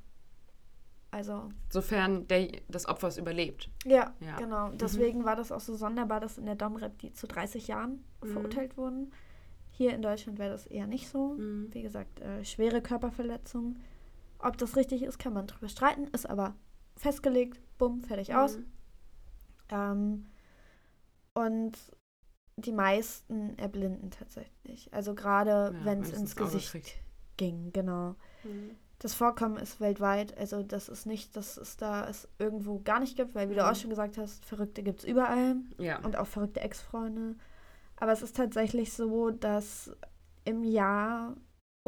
[1.11, 1.49] Also.
[1.69, 3.69] Sofern der, das Opfer es überlebt.
[3.85, 4.37] Ja, ja.
[4.37, 4.69] genau.
[4.69, 4.77] Mhm.
[4.77, 5.25] Deswegen mhm.
[5.25, 8.27] war das auch so sonderbar, dass in der Domrep die zu 30 Jahren mhm.
[8.27, 9.11] verurteilt wurden.
[9.71, 11.29] Hier in Deutschland wäre das eher nicht so.
[11.29, 11.73] Mhm.
[11.73, 13.77] Wie gesagt, äh, schwere Körperverletzung.
[14.37, 16.55] Ob das richtig ist, kann man drüber streiten, ist aber
[16.95, 18.57] festgelegt, bumm, fertig aus.
[18.57, 18.65] Mhm.
[19.71, 20.25] Ähm,
[21.33, 21.77] und
[22.57, 24.93] die meisten erblinden tatsächlich.
[24.93, 26.99] Also gerade ja, wenn es ins Gesicht
[27.37, 28.15] ging, genau.
[28.43, 28.75] Mhm.
[28.99, 33.15] Das Vorkommen ist weltweit, also das ist nicht, dass es da es irgendwo gar nicht
[33.15, 33.59] gibt, weil wie mhm.
[33.59, 35.99] du auch schon gesagt hast, Verrückte gibt es überall ja.
[35.99, 37.35] und auch verrückte Ex-Freunde.
[37.95, 39.91] Aber es ist tatsächlich so, dass
[40.43, 41.35] im Jahr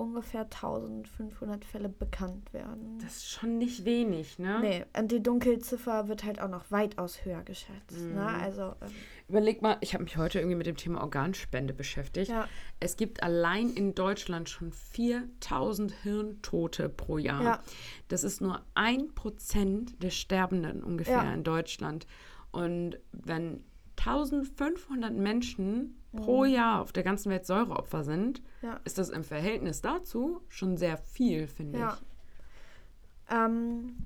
[0.02, 2.97] ungefähr 1500 Fälle bekannt werden.
[2.99, 4.60] Das ist schon nicht wenig, ne?
[4.60, 7.91] Nee, und die Dunkelziffer wird halt auch noch weitaus höher geschätzt.
[7.91, 8.08] Ne?
[8.08, 8.16] Mhm.
[8.16, 8.26] Ne?
[8.26, 8.91] Also, ähm,
[9.30, 12.32] Überleg mal, ich habe mich heute irgendwie mit dem Thema Organspende beschäftigt.
[12.32, 12.49] Ja.
[12.80, 17.43] Es gibt allein in Deutschland schon 4000 Hirntote pro Jahr.
[17.43, 17.64] Ja.
[18.08, 21.34] Das ist nur ein Prozent der Sterbenden ungefähr ja.
[21.34, 22.08] in Deutschland.
[22.52, 23.64] Und wenn
[24.06, 26.52] 1500 Menschen pro mhm.
[26.52, 28.80] Jahr auf der ganzen Welt Säureopfer sind, ja.
[28.84, 31.93] ist das im Verhältnis dazu schon sehr viel, finde ja.
[31.93, 33.36] ich.
[33.36, 33.97] Ähm,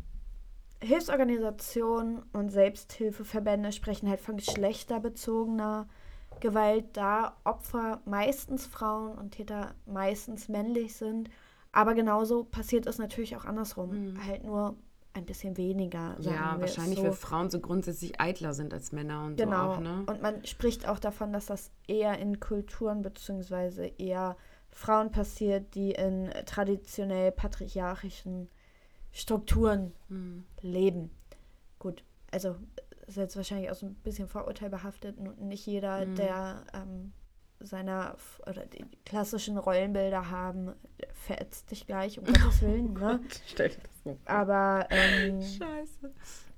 [0.81, 5.87] Hilfsorganisationen und Selbsthilfeverbände sprechen halt von geschlechterbezogener
[6.41, 11.29] Gewalt, da Opfer meistens Frauen und Täter meistens männlich sind.
[11.71, 14.11] Aber genauso passiert es natürlich auch andersrum.
[14.13, 14.25] Mhm.
[14.25, 14.75] Halt nur
[15.15, 16.15] ein bisschen weniger.
[16.19, 17.05] ja, wahrscheinlich, so.
[17.05, 19.67] weil Frauen so grundsätzlich eitler sind als Männer und genau.
[19.67, 20.03] so auch, ne?
[20.07, 24.35] Und man spricht auch davon, dass das eher in Kulturen beziehungsweise eher
[24.71, 28.49] Frauen passiert, die in traditionell patriarchischen
[29.13, 30.43] Strukturen mhm.
[30.61, 31.11] leben.
[31.79, 32.57] Gut, also
[33.07, 36.15] ist jetzt wahrscheinlich auch so ein bisschen vorurteilbehaftet und nicht jeder, mhm.
[36.15, 37.13] der ähm,
[37.59, 40.73] seiner oder die klassischen Rollenbilder haben,
[41.13, 42.95] verätzt dich gleich, um Gottes Willen.
[42.97, 43.19] Oh ne?
[43.21, 44.35] Gott, stell dir das mal vor.
[44.35, 45.39] Aber ähm,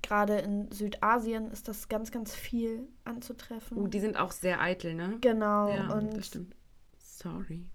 [0.01, 3.77] gerade in Südasien ist das ganz, ganz viel anzutreffen.
[3.77, 5.17] Uh, die sind auch sehr eitel, ne?
[5.21, 5.69] Genau.
[5.69, 6.55] Ja, und das stimmt.
[6.99, 7.65] Sorry.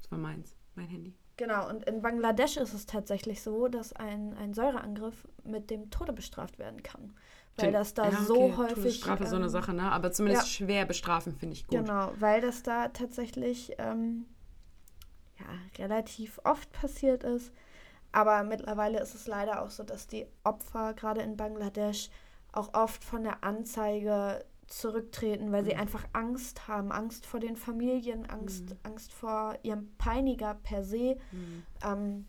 [0.00, 1.14] Das war meins, mein Handy.
[1.36, 6.12] Genau, und in Bangladesch ist es tatsächlich so, dass ein, ein Säureangriff mit dem Tode
[6.12, 7.14] bestraft werden kann
[7.58, 8.24] weil das da ja, okay.
[8.24, 8.96] so häufig.
[8.96, 9.90] Strafe ähm, so eine ähm, Sache, ne?
[9.90, 10.66] Aber zumindest ja.
[10.66, 11.78] schwer bestrafen finde ich gut.
[11.78, 14.26] Genau, weil das da tatsächlich ähm,
[15.38, 15.46] ja,
[15.84, 17.52] relativ oft passiert ist.
[18.12, 22.10] Aber mittlerweile ist es leider auch so, dass die Opfer gerade in Bangladesch
[22.52, 25.66] auch oft von der Anzeige zurücktreten, weil mhm.
[25.66, 28.76] sie einfach Angst haben, Angst vor den Familien, Angst, mhm.
[28.82, 31.16] Angst vor ihrem Peiniger per se.
[31.32, 31.62] Mhm.
[31.84, 32.26] Ähm,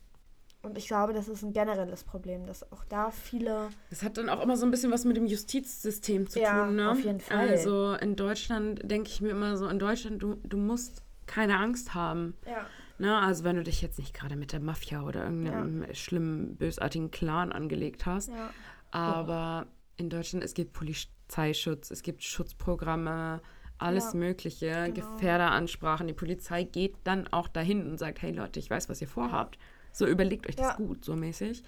[0.61, 3.69] und ich glaube, das ist ein generelles Problem, dass auch da viele.
[3.89, 6.75] Das hat dann auch immer so ein bisschen was mit dem Justizsystem zu ja, tun,
[6.75, 6.91] ne?
[6.91, 7.49] Auf jeden Fall.
[7.49, 11.93] Also in Deutschland denke ich mir immer so, in Deutschland, du, du musst keine Angst
[11.93, 12.35] haben.
[12.45, 12.65] Ja.
[12.97, 13.17] Ne?
[13.17, 15.93] Also wenn du dich jetzt nicht gerade mit der Mafia oder irgendeinem ja.
[15.95, 18.29] schlimmen, bösartigen Clan angelegt hast.
[18.29, 18.49] Ja.
[18.91, 23.41] Aber in Deutschland, es gibt Polizeischutz, es gibt Schutzprogramme,
[23.77, 25.13] alles ja, Mögliche, genau.
[25.13, 26.07] Gefährderansprachen.
[26.07, 29.57] Die Polizei geht dann auch dahin und sagt, hey Leute, ich weiß, was ihr vorhabt.
[29.99, 30.75] So überlegt euch das ja.
[30.75, 31.61] gut, so mäßig.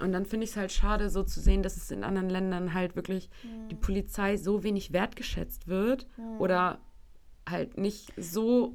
[0.00, 2.72] Und dann finde ich es halt schade, so zu sehen, dass es in anderen Ländern
[2.72, 3.68] halt wirklich mhm.
[3.68, 6.40] die Polizei so wenig wertgeschätzt wird mhm.
[6.40, 6.78] oder
[7.48, 8.74] halt nicht so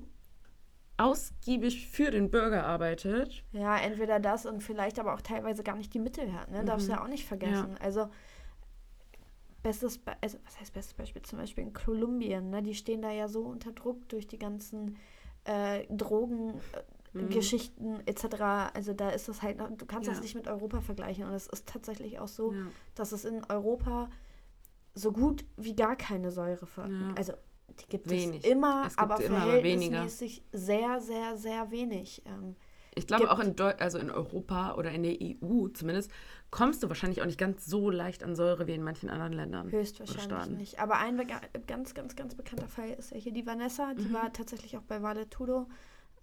[0.97, 3.43] ausgiebig für den Bürger arbeitet.
[3.51, 6.63] Ja, entweder das und vielleicht aber auch teilweise gar nicht die Mittel hat, ne?
[6.63, 6.97] Darfst du mhm.
[6.97, 7.71] ja auch nicht vergessen.
[7.71, 7.81] Ja.
[7.81, 8.09] Also
[9.63, 11.23] bestes, Be also was heißt bestes Beispiel?
[11.23, 12.61] Zum Beispiel in Kolumbien, ne?
[12.61, 14.97] Die stehen da ja so unter Druck durch die ganzen
[15.45, 16.61] äh, Drogen.
[17.13, 17.29] Mhm.
[17.29, 18.25] Geschichten etc.
[18.73, 20.13] Also da ist das halt, du kannst ja.
[20.13, 21.25] das nicht mit Europa vergleichen.
[21.25, 22.65] Und es ist tatsächlich auch so, ja.
[22.95, 24.09] dass es in Europa
[24.95, 27.13] so gut wie gar keine Säure ja.
[27.15, 27.33] Also
[27.79, 28.43] die gibt wenig.
[28.43, 32.21] es immer, es aber immer, verhältnismäßig aber sehr, sehr, sehr wenig.
[32.25, 32.55] Ähm,
[32.95, 36.11] ich glaube auch in, Deu also in Europa oder in der EU zumindest
[36.51, 39.71] kommst du wahrscheinlich auch nicht ganz so leicht an Säure wie in manchen anderen Ländern.
[39.71, 40.79] Höchstwahrscheinlich nicht.
[40.79, 41.19] Aber ein
[41.65, 43.95] ganz, ganz, ganz bekannter Fall ist ja hier die Vanessa.
[43.95, 44.13] Die mhm.
[44.13, 45.67] war tatsächlich auch bei Vale Tudo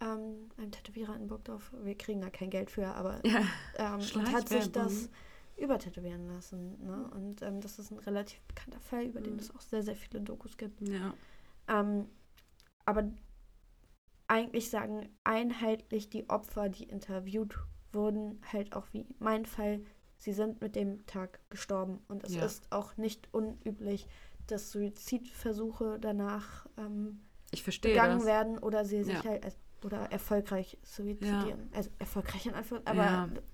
[0.00, 1.72] ähm, einem Tätowierer in Burgdorf.
[1.82, 3.42] Wir kriegen da kein Geld für, aber ja,
[3.76, 5.10] ähm, hat sich das
[5.56, 6.82] übertätowieren lassen.
[6.84, 7.10] Ne?
[7.14, 9.40] Und ähm, das ist ein relativ bekannter Fall, über den mhm.
[9.40, 10.80] es auch sehr, sehr viele Dokus gibt.
[10.88, 11.14] Ja.
[11.68, 12.08] Ähm,
[12.86, 13.10] aber
[14.26, 17.58] eigentlich sagen einheitlich die Opfer, die interviewt
[17.92, 19.82] wurden, halt auch wie mein Fall,
[20.16, 22.00] sie sind mit dem Tag gestorben.
[22.08, 22.44] Und es ja.
[22.44, 24.06] ist auch nicht unüblich,
[24.46, 27.20] dass Suizidversuche danach ähm,
[27.82, 28.26] begangen das.
[28.26, 29.24] werden oder sie sich ja.
[29.24, 29.44] halt
[29.84, 31.70] oder erfolgreich suizidieren.
[31.70, 31.76] Ja.
[31.76, 33.10] Also erfolgreich in Anführungszeichen, aber.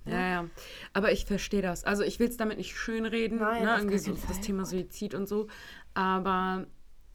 [0.07, 0.13] Ja.
[0.13, 0.51] ja, ja, ja.
[0.93, 1.85] Aber ich verstehe das.
[1.85, 5.49] Also ich will es damit nicht schönreden, Nein, ne, so das Thema Suizid und so.
[5.95, 6.67] Aber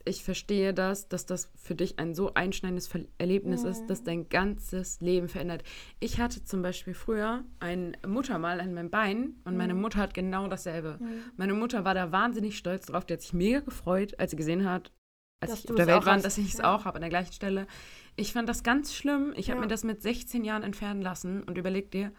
[0.05, 3.69] ich verstehe das, dass das für dich ein so einschneidendes Erlebnis mhm.
[3.69, 5.63] ist, das dein ganzes Leben verändert.
[5.99, 9.57] Ich hatte zum Beispiel früher ein Muttermal an meinem Bein und mhm.
[9.57, 10.97] meine Mutter hat genau dasselbe.
[10.99, 11.23] Mhm.
[11.37, 13.05] Meine Mutter war da wahnsinnig stolz drauf.
[13.05, 14.91] Die hat sich mega gefreut, als sie gesehen hat,
[15.39, 16.75] als dass ich auf der Welt war, dass ich es ja.
[16.75, 17.67] auch habe an der gleichen Stelle.
[18.15, 19.33] Ich fand das ganz schlimm.
[19.35, 19.53] Ich ja.
[19.53, 22.11] habe mir das mit 16 Jahren entfernen lassen und überleg dir,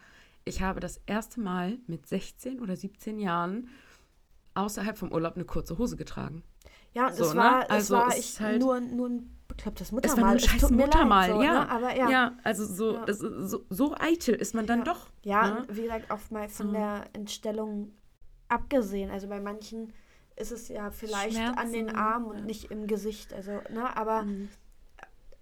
[0.45, 3.69] ich habe das erste Mal mit 16 oder 17 Jahren
[4.55, 6.43] außerhalb vom Urlaub eine kurze Hose getragen.
[6.93, 7.69] Ja, und so, es war, ne?
[7.69, 10.15] also war ich halt nur, nur ein beklopptes Muttermal.
[10.15, 11.53] Es war nur ein scheiß Muttermal, leid, so, ja.
[11.53, 11.69] Ne?
[11.69, 12.09] Aber ja.
[12.09, 13.05] Ja, also so, ja.
[13.05, 14.85] Das so, so eitel ist man dann ja.
[14.85, 15.09] doch.
[15.23, 15.67] Ja, ne?
[15.69, 16.73] wie gesagt, auch mal von so.
[16.73, 17.93] der Entstellung
[18.47, 19.09] abgesehen.
[19.09, 19.93] Also bei manchen
[20.35, 21.57] ist es ja vielleicht Schmerzen.
[21.57, 23.33] an den Armen und nicht im Gesicht.
[23.33, 24.49] Also, ne, aber mhm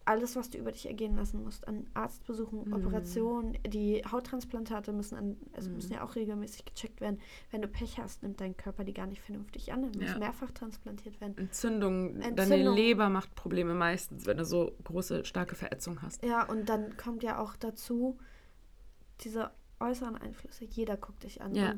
[0.05, 2.73] alles, was du über dich ergehen lassen musst, an Arztbesuchen, mhm.
[2.73, 5.75] Operationen, die Hauttransplantate müssen, an, also mhm.
[5.75, 7.19] müssen ja auch regelmäßig gecheckt werden.
[7.51, 10.17] Wenn du Pech hast, nimmt dein Körper die gar nicht vernünftig an, dann muss ja.
[10.17, 11.37] mehrfach transplantiert werden.
[11.37, 16.23] Entzündung, Entzündung, deine Leber macht Probleme meistens, wenn du so große, starke Verätzung hast.
[16.23, 18.17] Ja, und dann kommt ja auch dazu
[19.21, 20.65] diese äußeren Einflüsse.
[20.65, 21.55] Jeder guckt dich an.
[21.55, 21.75] Ja.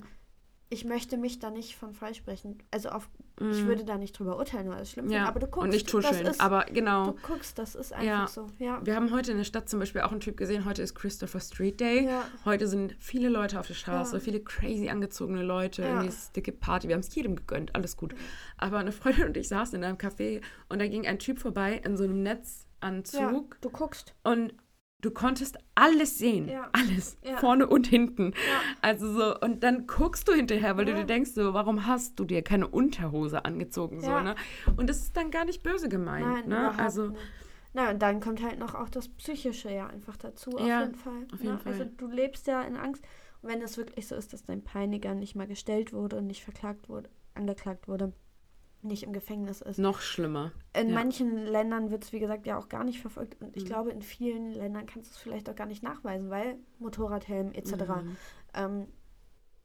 [0.73, 2.57] Ich möchte mich da nicht von freisprechen.
[2.71, 3.07] Also auf,
[3.39, 3.51] mm.
[3.51, 5.27] ich würde da nicht drüber urteilen, weil es schlimm ja.
[5.27, 5.63] aber du guckst.
[5.63, 7.11] Und nicht tuscheln, ist, aber genau.
[7.11, 8.27] Du guckst, das ist einfach ja.
[8.27, 8.47] so.
[8.57, 8.83] Ja.
[8.83, 11.39] Wir haben heute in der Stadt zum Beispiel auch einen Typ gesehen, heute ist Christopher
[11.39, 12.05] Street Day.
[12.07, 12.25] Ja.
[12.43, 16.87] Heute sind viele Leute auf der Straße, viele crazy angezogene Leute, irgendwie ist dicke Party.
[16.87, 18.15] Wir haben es jedem gegönnt, alles gut.
[18.57, 21.79] Aber eine Freundin und ich saßen in einem Café und da ging ein Typ vorbei
[21.85, 23.57] in so einem Netzanzug.
[23.61, 24.15] du guckst.
[24.23, 24.55] Und
[25.03, 26.47] du konntest alles sehen.
[26.47, 26.69] Ja.
[26.71, 27.17] Alles.
[27.23, 27.37] Ja.
[27.37, 28.31] Vorne und hinten.
[28.31, 28.59] Ja.
[28.81, 32.25] Also so, und dann guckst du hinterher, weil du dir denkst, so, warum hast du
[32.25, 33.99] dir keine Unterhose angezogen?
[33.99, 34.35] So, ne?
[34.77, 36.25] Und das ist dann gar nicht böse gemeint.
[36.25, 36.79] Nein, ne?
[36.79, 37.09] Also.
[37.09, 37.21] Nicht.
[37.73, 41.25] Na, und dann kommt halt noch auch das Psychische ja einfach dazu, auf jeden Fall.
[41.33, 41.59] Auf jeden ne?
[41.59, 41.73] Fall.
[41.73, 43.03] Also du lebst ja in Angst.
[43.41, 46.43] Und wenn es wirklich so ist, dass dein Peiniger nicht mal gestellt wurde und nicht
[46.43, 48.13] verklagt wurde, angeklagt wurde,
[48.83, 49.77] nicht im Gefängnis ist.
[49.79, 50.51] Noch schlimmer.
[50.75, 50.95] In ja.
[50.95, 53.41] manchen Ländern wird es, wie gesagt, ja auch gar nicht verfolgt.
[53.41, 53.67] Und ich mhm.
[53.67, 57.71] glaube, in vielen Ländern kannst du es vielleicht auch gar nicht nachweisen, weil Motorradhelm etc.
[57.71, 58.17] Mhm.
[58.53, 58.87] Ähm,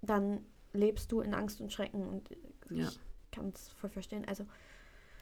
[0.03, 2.31] dann lebst du in Angst und Schrecken und
[2.71, 2.89] ja.
[2.89, 3.01] ich
[3.33, 4.25] kann es voll verstehen.
[4.27, 4.47] Also,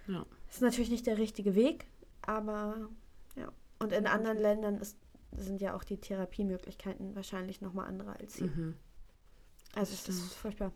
[0.06, 0.24] ja.
[0.48, 1.86] ist natürlich nicht der richtige Weg,
[2.22, 2.88] aber
[3.36, 3.50] ja.
[3.78, 4.96] Und in anderen Ländern ist,
[5.36, 8.48] sind ja auch die Therapiemöglichkeiten wahrscheinlich nochmal andere als hier.
[8.48, 8.74] Mhm.
[9.74, 10.72] Also, das ist furchtbar.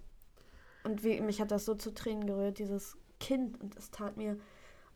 [0.83, 4.37] Und wie, mich hat das so zu Tränen gerührt, dieses Kind und es tat mir,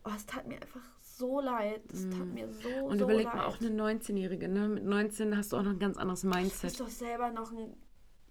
[0.03, 1.81] oh, es tat mir einfach so leid.
[1.93, 2.33] Es tat mm.
[2.33, 4.67] mir so, Und so überleg mal, auch eine 19-Jährige, ne?
[4.67, 6.63] Mit 19 hast du auch noch ein ganz anderes Mindset.
[6.63, 7.73] Du bist doch selber noch ein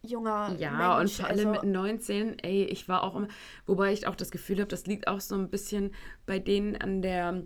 [0.03, 3.29] junger Ja, Mensch, und vor allem also mit 19, ey, ich war auch immer,
[3.67, 5.95] wobei ich auch das Gefühl habe, das liegt auch so ein bisschen
[6.27, 7.45] bei denen an der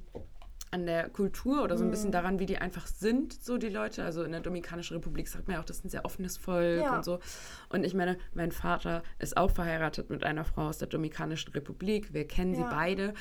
[0.71, 2.13] an der Kultur oder so ein bisschen mhm.
[2.13, 4.05] daran, wie die einfach sind, so die Leute.
[4.05, 6.83] Also in der Dominikanischen Republik sagt man ja auch, das ist ein sehr offenes Volk
[6.83, 6.97] ja.
[6.97, 7.21] und so.
[7.69, 12.13] Und ich meine, mein Vater ist auch verheiratet mit einer Frau aus der Dominikanischen Republik.
[12.13, 12.69] Wir kennen ja.
[12.69, 13.15] sie beide.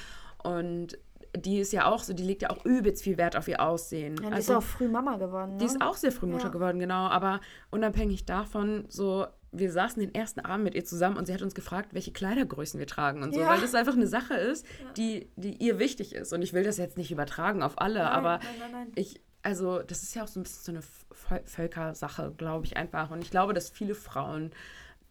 [0.44, 0.98] Und
[1.36, 4.16] die ist ja auch so, die legt ja auch übelst viel Wert auf ihr Aussehen.
[4.22, 5.54] Ja, die also, ist auch früh Mama geworden.
[5.54, 5.58] Ne?
[5.60, 6.50] Die ist auch sehr früh Mutter ja.
[6.52, 7.08] geworden, genau.
[7.08, 9.28] Aber unabhängig davon, so
[9.60, 12.80] wir saßen den ersten Abend mit ihr zusammen und sie hat uns gefragt, welche Kleidergrößen
[12.80, 13.48] wir tragen und so, ja.
[13.48, 16.34] weil das einfach eine Sache ist, die, die ihr wichtig ist.
[16.34, 19.80] Und ich will das jetzt nicht übertragen auf alle, nein, aber nein, nein, ich, also
[19.80, 23.12] das ist ja auch so ein bisschen so eine Völkersache, glaube ich einfach.
[23.12, 24.52] Und ich glaube, dass viele Frauen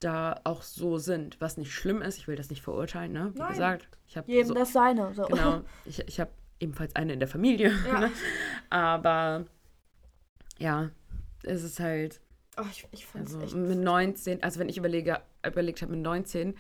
[0.01, 2.19] da auch so sind, was nicht schlimm ist.
[2.19, 3.33] Ich will das nicht verurteilen, ne?
[3.35, 5.15] Wie gesagt, ich habe jedem so, das seine.
[5.15, 5.25] So.
[5.25, 6.31] Genau, ich, ich habe
[6.61, 7.73] ebenfalls eine in der Familie.
[7.87, 8.01] Ja.
[8.01, 8.11] Ne?
[8.71, 9.47] Aber
[10.59, 10.91] ja,
[11.43, 12.21] es ist halt
[12.59, 16.01] Oh, ich, ich fand also echt mit 19, also wenn ich überlege, überlegt habe mit
[16.01, 16.55] 19,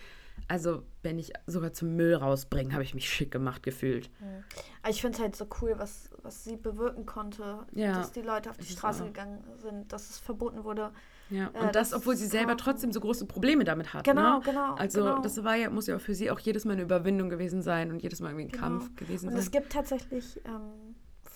[0.48, 4.10] also wenn ich sogar zum Müll rausbringen, habe ich mich schick gemacht gefühlt.
[4.20, 4.44] Mhm.
[4.88, 8.50] Ich finde es halt so cool, was, was sie bewirken konnte, ja, dass die Leute
[8.50, 9.06] auf die Straße auch.
[9.08, 10.92] gegangen sind, dass es verboten wurde.
[11.30, 14.04] Ja, äh, und äh, das, obwohl sie selber trotzdem so große Probleme damit hat.
[14.04, 14.44] Genau, ne?
[14.44, 14.74] genau.
[14.74, 15.20] Also genau.
[15.20, 17.90] das war ja, muss ja auch für sie auch jedes Mal eine Überwindung gewesen sein
[17.90, 18.62] und jedes Mal irgendwie ein genau.
[18.62, 19.38] Kampf gewesen und sein.
[19.38, 20.85] Und es gibt tatsächlich ähm,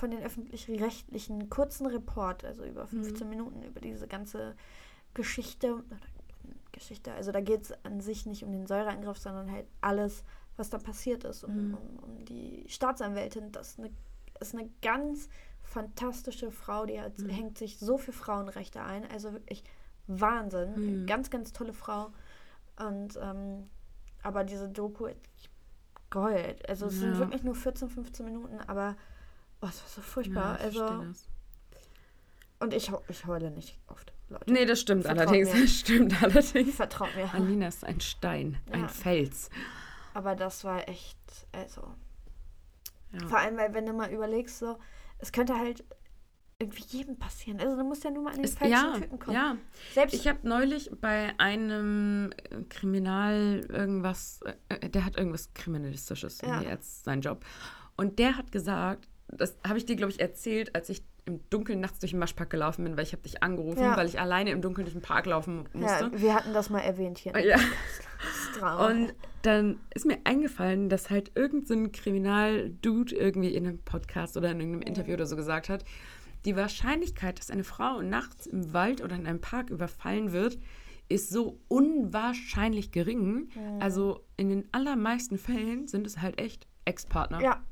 [0.01, 3.31] von den öffentlich-rechtlichen kurzen Report, also über 15 mhm.
[3.31, 4.57] Minuten, über diese ganze
[5.13, 5.85] Geschichte,
[6.73, 10.25] Geschichte, also da geht es an sich nicht um den Säureangriff, sondern halt alles,
[10.57, 11.75] was da passiert ist, um, mhm.
[11.75, 13.53] um, um die Staatsanwältin.
[13.53, 13.91] Das ist eine,
[14.41, 15.29] ist eine ganz
[15.63, 17.29] fantastische Frau, die hat, mhm.
[17.29, 19.05] hängt sich so für Frauenrechte ein.
[19.11, 19.63] Also wirklich
[20.07, 21.03] Wahnsinn.
[21.03, 21.07] Mhm.
[21.07, 22.11] Ganz, ganz tolle Frau.
[22.79, 23.69] Und ähm,
[24.23, 25.09] aber diese Doku,
[26.11, 26.69] Gold.
[26.69, 27.01] Also es ja.
[27.01, 28.97] sind wirklich nur 14, 15 Minuten, aber
[29.63, 30.59] oh, es war so furchtbar.
[30.59, 31.05] Ja, also
[32.61, 34.13] und ich, ich heule nicht oft.
[34.29, 34.53] Leute.
[34.53, 35.53] Nee, das stimmt Vertraut allerdings.
[35.53, 35.61] Mir.
[35.63, 36.77] Das stimmt allerdings.
[36.77, 37.33] Vertraut mir.
[37.35, 38.75] Alina ist ein Stein, ja.
[38.75, 39.51] ein Fels.
[40.15, 41.19] Aber das war echt,
[41.53, 41.83] also.
[43.13, 43.27] Ja.
[43.27, 44.79] Vor allem, weil wenn du mal überlegst, so,
[45.19, 45.85] es könnte halt
[46.61, 47.59] irgendwie jedem passieren.
[47.59, 49.35] Also du musst ja nur mal an den es, falschen ja, Typen kommen.
[49.35, 49.57] Ja,
[49.95, 52.33] Selbst ich habe neulich bei einem
[52.69, 56.61] Kriminal irgendwas, äh, der hat irgendwas Kriminalistisches ja.
[56.61, 57.45] jetzt seinen Job.
[57.97, 61.81] Und der hat gesagt, das habe ich dir, glaube ich, erzählt, als ich im Dunkeln
[61.81, 63.97] nachts durch den Maschpark gelaufen bin, weil ich habe dich angerufen, ja.
[63.97, 66.11] weil ich alleine im Dunkeln durch den Park laufen musste.
[66.13, 67.33] Ja, wir hatten das mal erwähnt hier.
[67.39, 67.59] Ja.
[68.87, 74.51] Und dann ist mir eingefallen, dass halt irgendein so Kriminaldude irgendwie in einem Podcast oder
[74.51, 75.85] in irgendeinem Interview oder so gesagt hat,
[76.45, 80.59] die Wahrscheinlichkeit, dass eine Frau nachts im Wald oder in einem Park überfallen wird,
[81.09, 83.51] ist so unwahrscheinlich gering.
[83.55, 83.81] Mhm.
[83.81, 87.43] Also in den allermeisten Fällen sind es halt echt Ex-Partner.
[87.43, 87.63] Ja.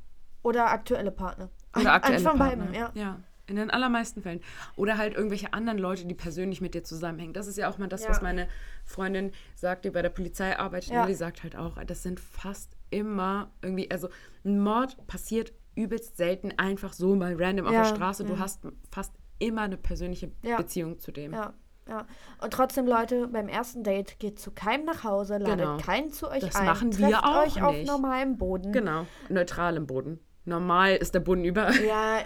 [0.43, 1.51] Oder aktuelle Partner.
[1.77, 2.47] Oder aktuelle Partner.
[2.47, 2.91] von beiden, ja.
[2.95, 3.21] Ja.
[3.47, 4.41] In den allermeisten Fällen.
[4.77, 7.33] Oder halt irgendwelche anderen Leute, die persönlich mit dir zusammenhängen.
[7.33, 8.11] Das ist ja auch mal das, ja.
[8.11, 8.47] was meine
[8.85, 10.93] Freundin sagt, die bei der Polizei arbeitet.
[10.93, 11.07] Ja.
[11.07, 14.11] Die sagt halt auch, das sind fast immer irgendwie, also
[14.45, 18.25] ein Mord passiert übelst selten einfach so mal random auf der Straße.
[18.25, 21.33] Du hast fast immer eine persönliche Beziehung zu dem.
[21.33, 21.55] Ja.
[21.89, 22.07] Ja.
[22.43, 25.77] Und trotzdem, Leute, beim ersten Date geht zu keinem nach Hause, ladet genau.
[25.79, 26.67] keinen zu euch das ein.
[26.67, 27.65] Das machen wir auch euch nicht.
[27.65, 28.73] auf normalem Boden.
[28.73, 30.21] Genau, neutralem Boden.
[30.49, 31.71] Normal ist der Boden über.
[31.73, 32.21] Ja,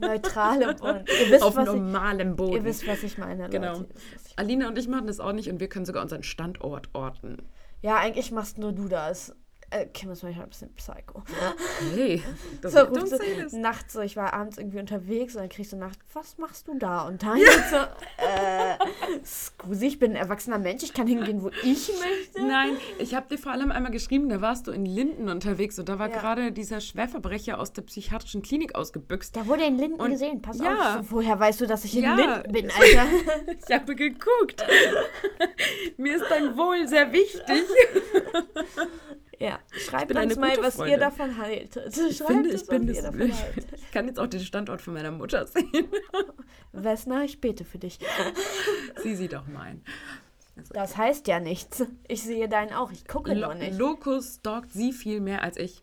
[0.00, 1.04] neutralem Boden.
[1.06, 2.52] Ihr wisst, Auf normalem ich, Boden.
[2.52, 3.48] Ihr wisst, was ich meine.
[3.48, 3.78] Genau.
[3.78, 3.88] Leute.
[4.26, 7.38] Ich Alina und ich machen das auch nicht und wir können sogar unseren Standort orten.
[7.82, 9.34] Ja, eigentlich machst nur du das.
[9.72, 11.22] Äh, Kim ist manchmal ein bisschen psycho.
[11.94, 12.22] Hey,
[12.60, 15.76] das so, ruft so, nachts so, ich war abends irgendwie unterwegs und dann kriegst du
[15.76, 17.06] nachts, was machst du da?
[17.06, 17.46] Und dann ja.
[17.70, 22.44] so, äh, Scusi, ich bin ein erwachsener Mensch, ich kann hingehen, wo ich möchte.
[22.44, 25.88] Nein, ich habe dir vor allem einmal geschrieben, da warst du in Linden unterwegs und
[25.88, 26.18] da war ja.
[26.18, 29.36] gerade dieser Schwerverbrecher aus der psychiatrischen Klinik ausgebüxt.
[29.36, 30.98] Da wurde in Linden und, gesehen, pass ja.
[30.98, 31.06] auf.
[31.10, 32.16] Woher weißt du, dass ich in ja.
[32.16, 33.06] Linden bin, Alter?
[33.56, 34.64] ich habe geguckt.
[35.96, 37.62] Mir ist dein Wohl sehr wichtig.
[39.40, 40.94] Ja, schreibt uns mal, was Freundin.
[40.94, 41.94] ihr davon haltet.
[41.94, 43.04] Schreibt ich finde, ich bin das,
[43.74, 45.88] Ich kann jetzt auch den Standort von meiner Mutter sehen.
[46.72, 47.98] Vesna, ich bete für dich.
[49.02, 49.82] Sie sieht auch meinen.
[50.56, 51.84] Also, das heißt ja nichts.
[52.06, 53.78] Ich sehe deinen auch, ich gucke Lo noch nicht.
[53.78, 55.82] Locus stalkt sie viel mehr als ich.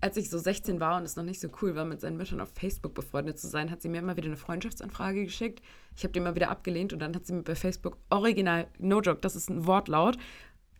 [0.00, 2.40] Als ich so 16 war und es noch nicht so cool war, mit seinen Müttern
[2.40, 5.62] auf Facebook befreundet zu sein, hat sie mir immer wieder eine Freundschaftsanfrage geschickt.
[5.96, 9.00] Ich habe die immer wieder abgelehnt und dann hat sie mir bei Facebook original, no
[9.00, 10.18] joke, das ist ein Wortlaut,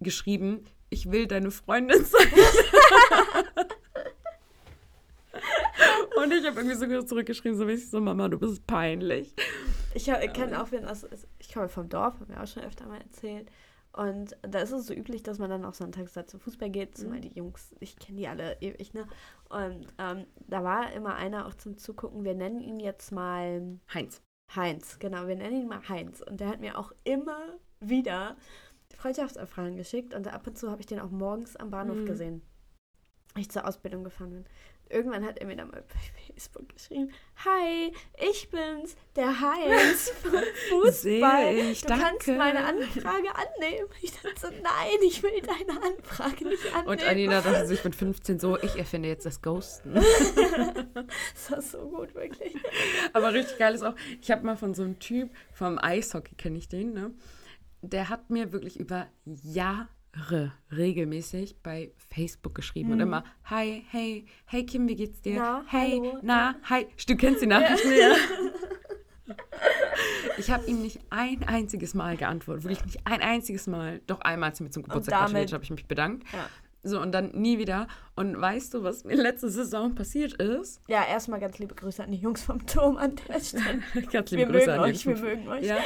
[0.00, 2.28] geschrieben, ich will deine Freundin sein.
[6.22, 9.34] Und ich habe irgendwie so zurückgeschrieben, so wie ich so, Mama, du bist peinlich.
[9.95, 12.86] Ich kenne auch, wenn das ist, ich komme vom Dorf, haben wir auch schon öfter
[12.86, 13.51] mal erzählt.
[13.93, 16.97] Und da ist es so üblich, dass man dann auch sonntags da zum Fußball geht,
[16.97, 17.22] zumal mhm.
[17.22, 19.07] die Jungs, ich kenne die alle ewig, ne?
[19.51, 24.22] Und ähm, da war immer einer auch zum Zugucken, wir nennen ihn jetzt mal Heinz.
[24.55, 26.22] Heinz, genau, wir nennen ihn mal Heinz.
[26.22, 28.36] Und der hat mir auch immer wieder
[29.03, 32.07] Freundschaftsanfragen geschickt und ab und zu habe ich den auch morgens am Bahnhof mhm.
[32.07, 32.42] gesehen,
[33.34, 34.44] als ich zur Ausbildung gefahren bin.
[34.88, 37.11] Irgendwann hat er mir dann mal bei Facebook geschrieben:
[37.44, 37.92] Hi,
[38.30, 41.55] ich bin's, der Heinz von Fußball.
[41.55, 42.05] Ich, du danke.
[42.05, 43.88] kannst meine Anfrage annehmen.
[44.03, 46.88] Ich dachte so: Nein, ich will deine Anfrage nicht annehmen.
[46.88, 49.94] Und Anina dachte sich mit 15 so: Ich erfinde jetzt das Ghosten.
[49.94, 52.55] das war so gut, wirklich.
[53.14, 56.59] Aber richtig geil ist auch: Ich habe mal von so einem Typ vom Eishockey, kenne
[56.59, 57.12] ich den, ne?
[57.83, 62.95] Der hat mir wirklich über Jahre regelmäßig bei Facebook geschrieben mhm.
[62.95, 65.37] und immer, hi, hey, hey Kim, wie geht's dir?
[65.37, 66.18] Na, hey, hallo.
[66.22, 66.87] na, hi.
[67.07, 68.14] Du kennst die Nachrichten ja.
[70.39, 74.01] Ich habe ihm nicht ein einziges Mal geantwortet, wirklich nicht ein einziges Mal.
[74.07, 76.26] Doch einmal, als er mir zum Geburtstag gratuliert habe ich mich bedankt.
[76.33, 76.49] Ja.
[76.85, 77.87] So, und dann nie wieder.
[78.16, 80.80] Und weißt du, was mir letzte Saison passiert ist?
[80.89, 83.83] Ja, erstmal ganz liebe Grüße an die Jungs vom Turm an der Stelle.
[84.11, 85.64] ganz liebe wir Grüße mögen an euch, wir mögen euch.
[85.64, 85.78] Ja.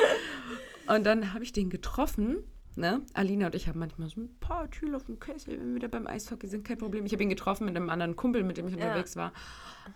[0.89, 2.39] Und dann habe ich den getroffen.
[2.79, 3.01] Ne?
[3.15, 5.89] Alina und ich haben manchmal so ein paar Tüll auf dem Kessel, wenn wir da
[5.89, 7.07] beim Eishockey sind, kein Problem.
[7.07, 8.85] Ich habe ihn getroffen mit einem anderen Kumpel, mit dem ich ja.
[8.85, 9.33] unterwegs war.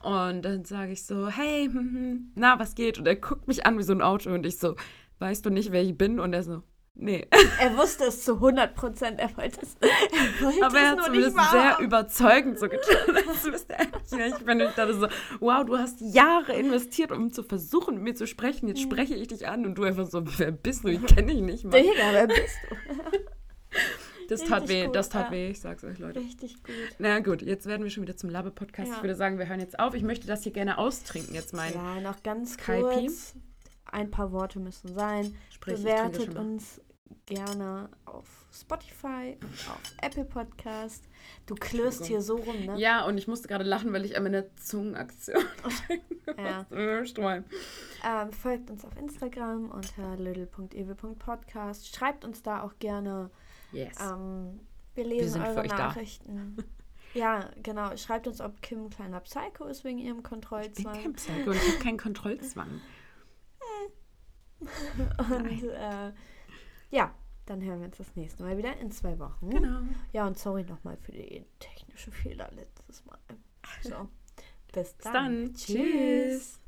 [0.03, 1.69] Und dann sage ich so, hey,
[2.35, 2.99] na, was geht?
[2.99, 4.77] Und er guckt mich an wie so ein Auto und ich so,
[5.19, 6.19] weißt du nicht, wer ich bin?
[6.19, 6.63] Und er so,
[6.95, 7.27] Nee.
[7.59, 9.21] Er wusste es zu 100 Prozent.
[9.21, 9.77] Er wollte es.
[9.81, 13.15] Er wollte Aber er hat zumindest sehr überzeugend so getan.
[13.27, 14.39] Das wüsste er nicht.
[14.39, 15.09] Ich bin ich dachte so,
[15.41, 18.69] wow, du hast Jahre investiert, um zu versuchen, mit mir zu sprechen.
[18.69, 18.91] Jetzt mhm.
[18.91, 20.89] spreche ich dich an und du einfach so, wer bist du?
[20.89, 21.81] Ich kenne dich nicht mal.
[21.81, 22.77] Digga, wer bist du?
[24.29, 25.33] Das tat Richtig weh, gut, das tat ja.
[25.33, 26.21] weh, ich sag's euch, Leute.
[26.21, 26.73] Richtig gut.
[27.01, 28.89] Na gut, jetzt werden wir schon wieder zum Labe-Podcast.
[28.89, 28.97] Ja.
[28.97, 29.93] Ich würde sagen, wir hören jetzt auf.
[29.95, 33.07] Ich möchte das hier gerne austrinken, jetzt mein Ja, noch ganz Kaipi.
[33.07, 33.35] kurz.
[33.93, 35.37] Ein paar Worte müssen sein.
[35.51, 36.81] Sprich, Bewertet uns
[37.27, 41.05] gerne auf Spotify und auf Apple Podcast.
[41.47, 42.79] Du klirrst hier so rum, ne?
[42.79, 45.45] Ja, und ich musste gerade lachen, weil ich an meine Zungenaktion
[46.37, 46.67] ja.
[48.05, 51.95] ähm, folgt uns auf Instagram unter little.ewe.podcast.
[51.95, 53.31] Schreibt uns da auch gerne.
[53.73, 53.97] Yes.
[54.01, 54.61] Ähm,
[54.95, 56.57] wir lesen wir eure Nachrichten.
[57.15, 57.97] Ja, genau.
[57.97, 60.95] Schreibt uns, ob Kim ein kleiner Psycho ist wegen ihrem Kontrollzwang.
[60.95, 62.81] Ich bin kein Psycho, ich habe keinen Kontrollzwang.
[65.19, 66.13] und äh,
[66.91, 67.15] ja,
[67.47, 69.51] dann hören wir uns das nächste Mal wieder in zwei Wochen.
[69.51, 69.81] Genau.
[70.13, 73.19] Ja, und sorry nochmal für die technische Fehler letztes Mal.
[73.83, 74.09] So,
[74.73, 75.53] bis dann.
[75.53, 75.55] Bis dann.
[75.55, 76.60] Tschüss.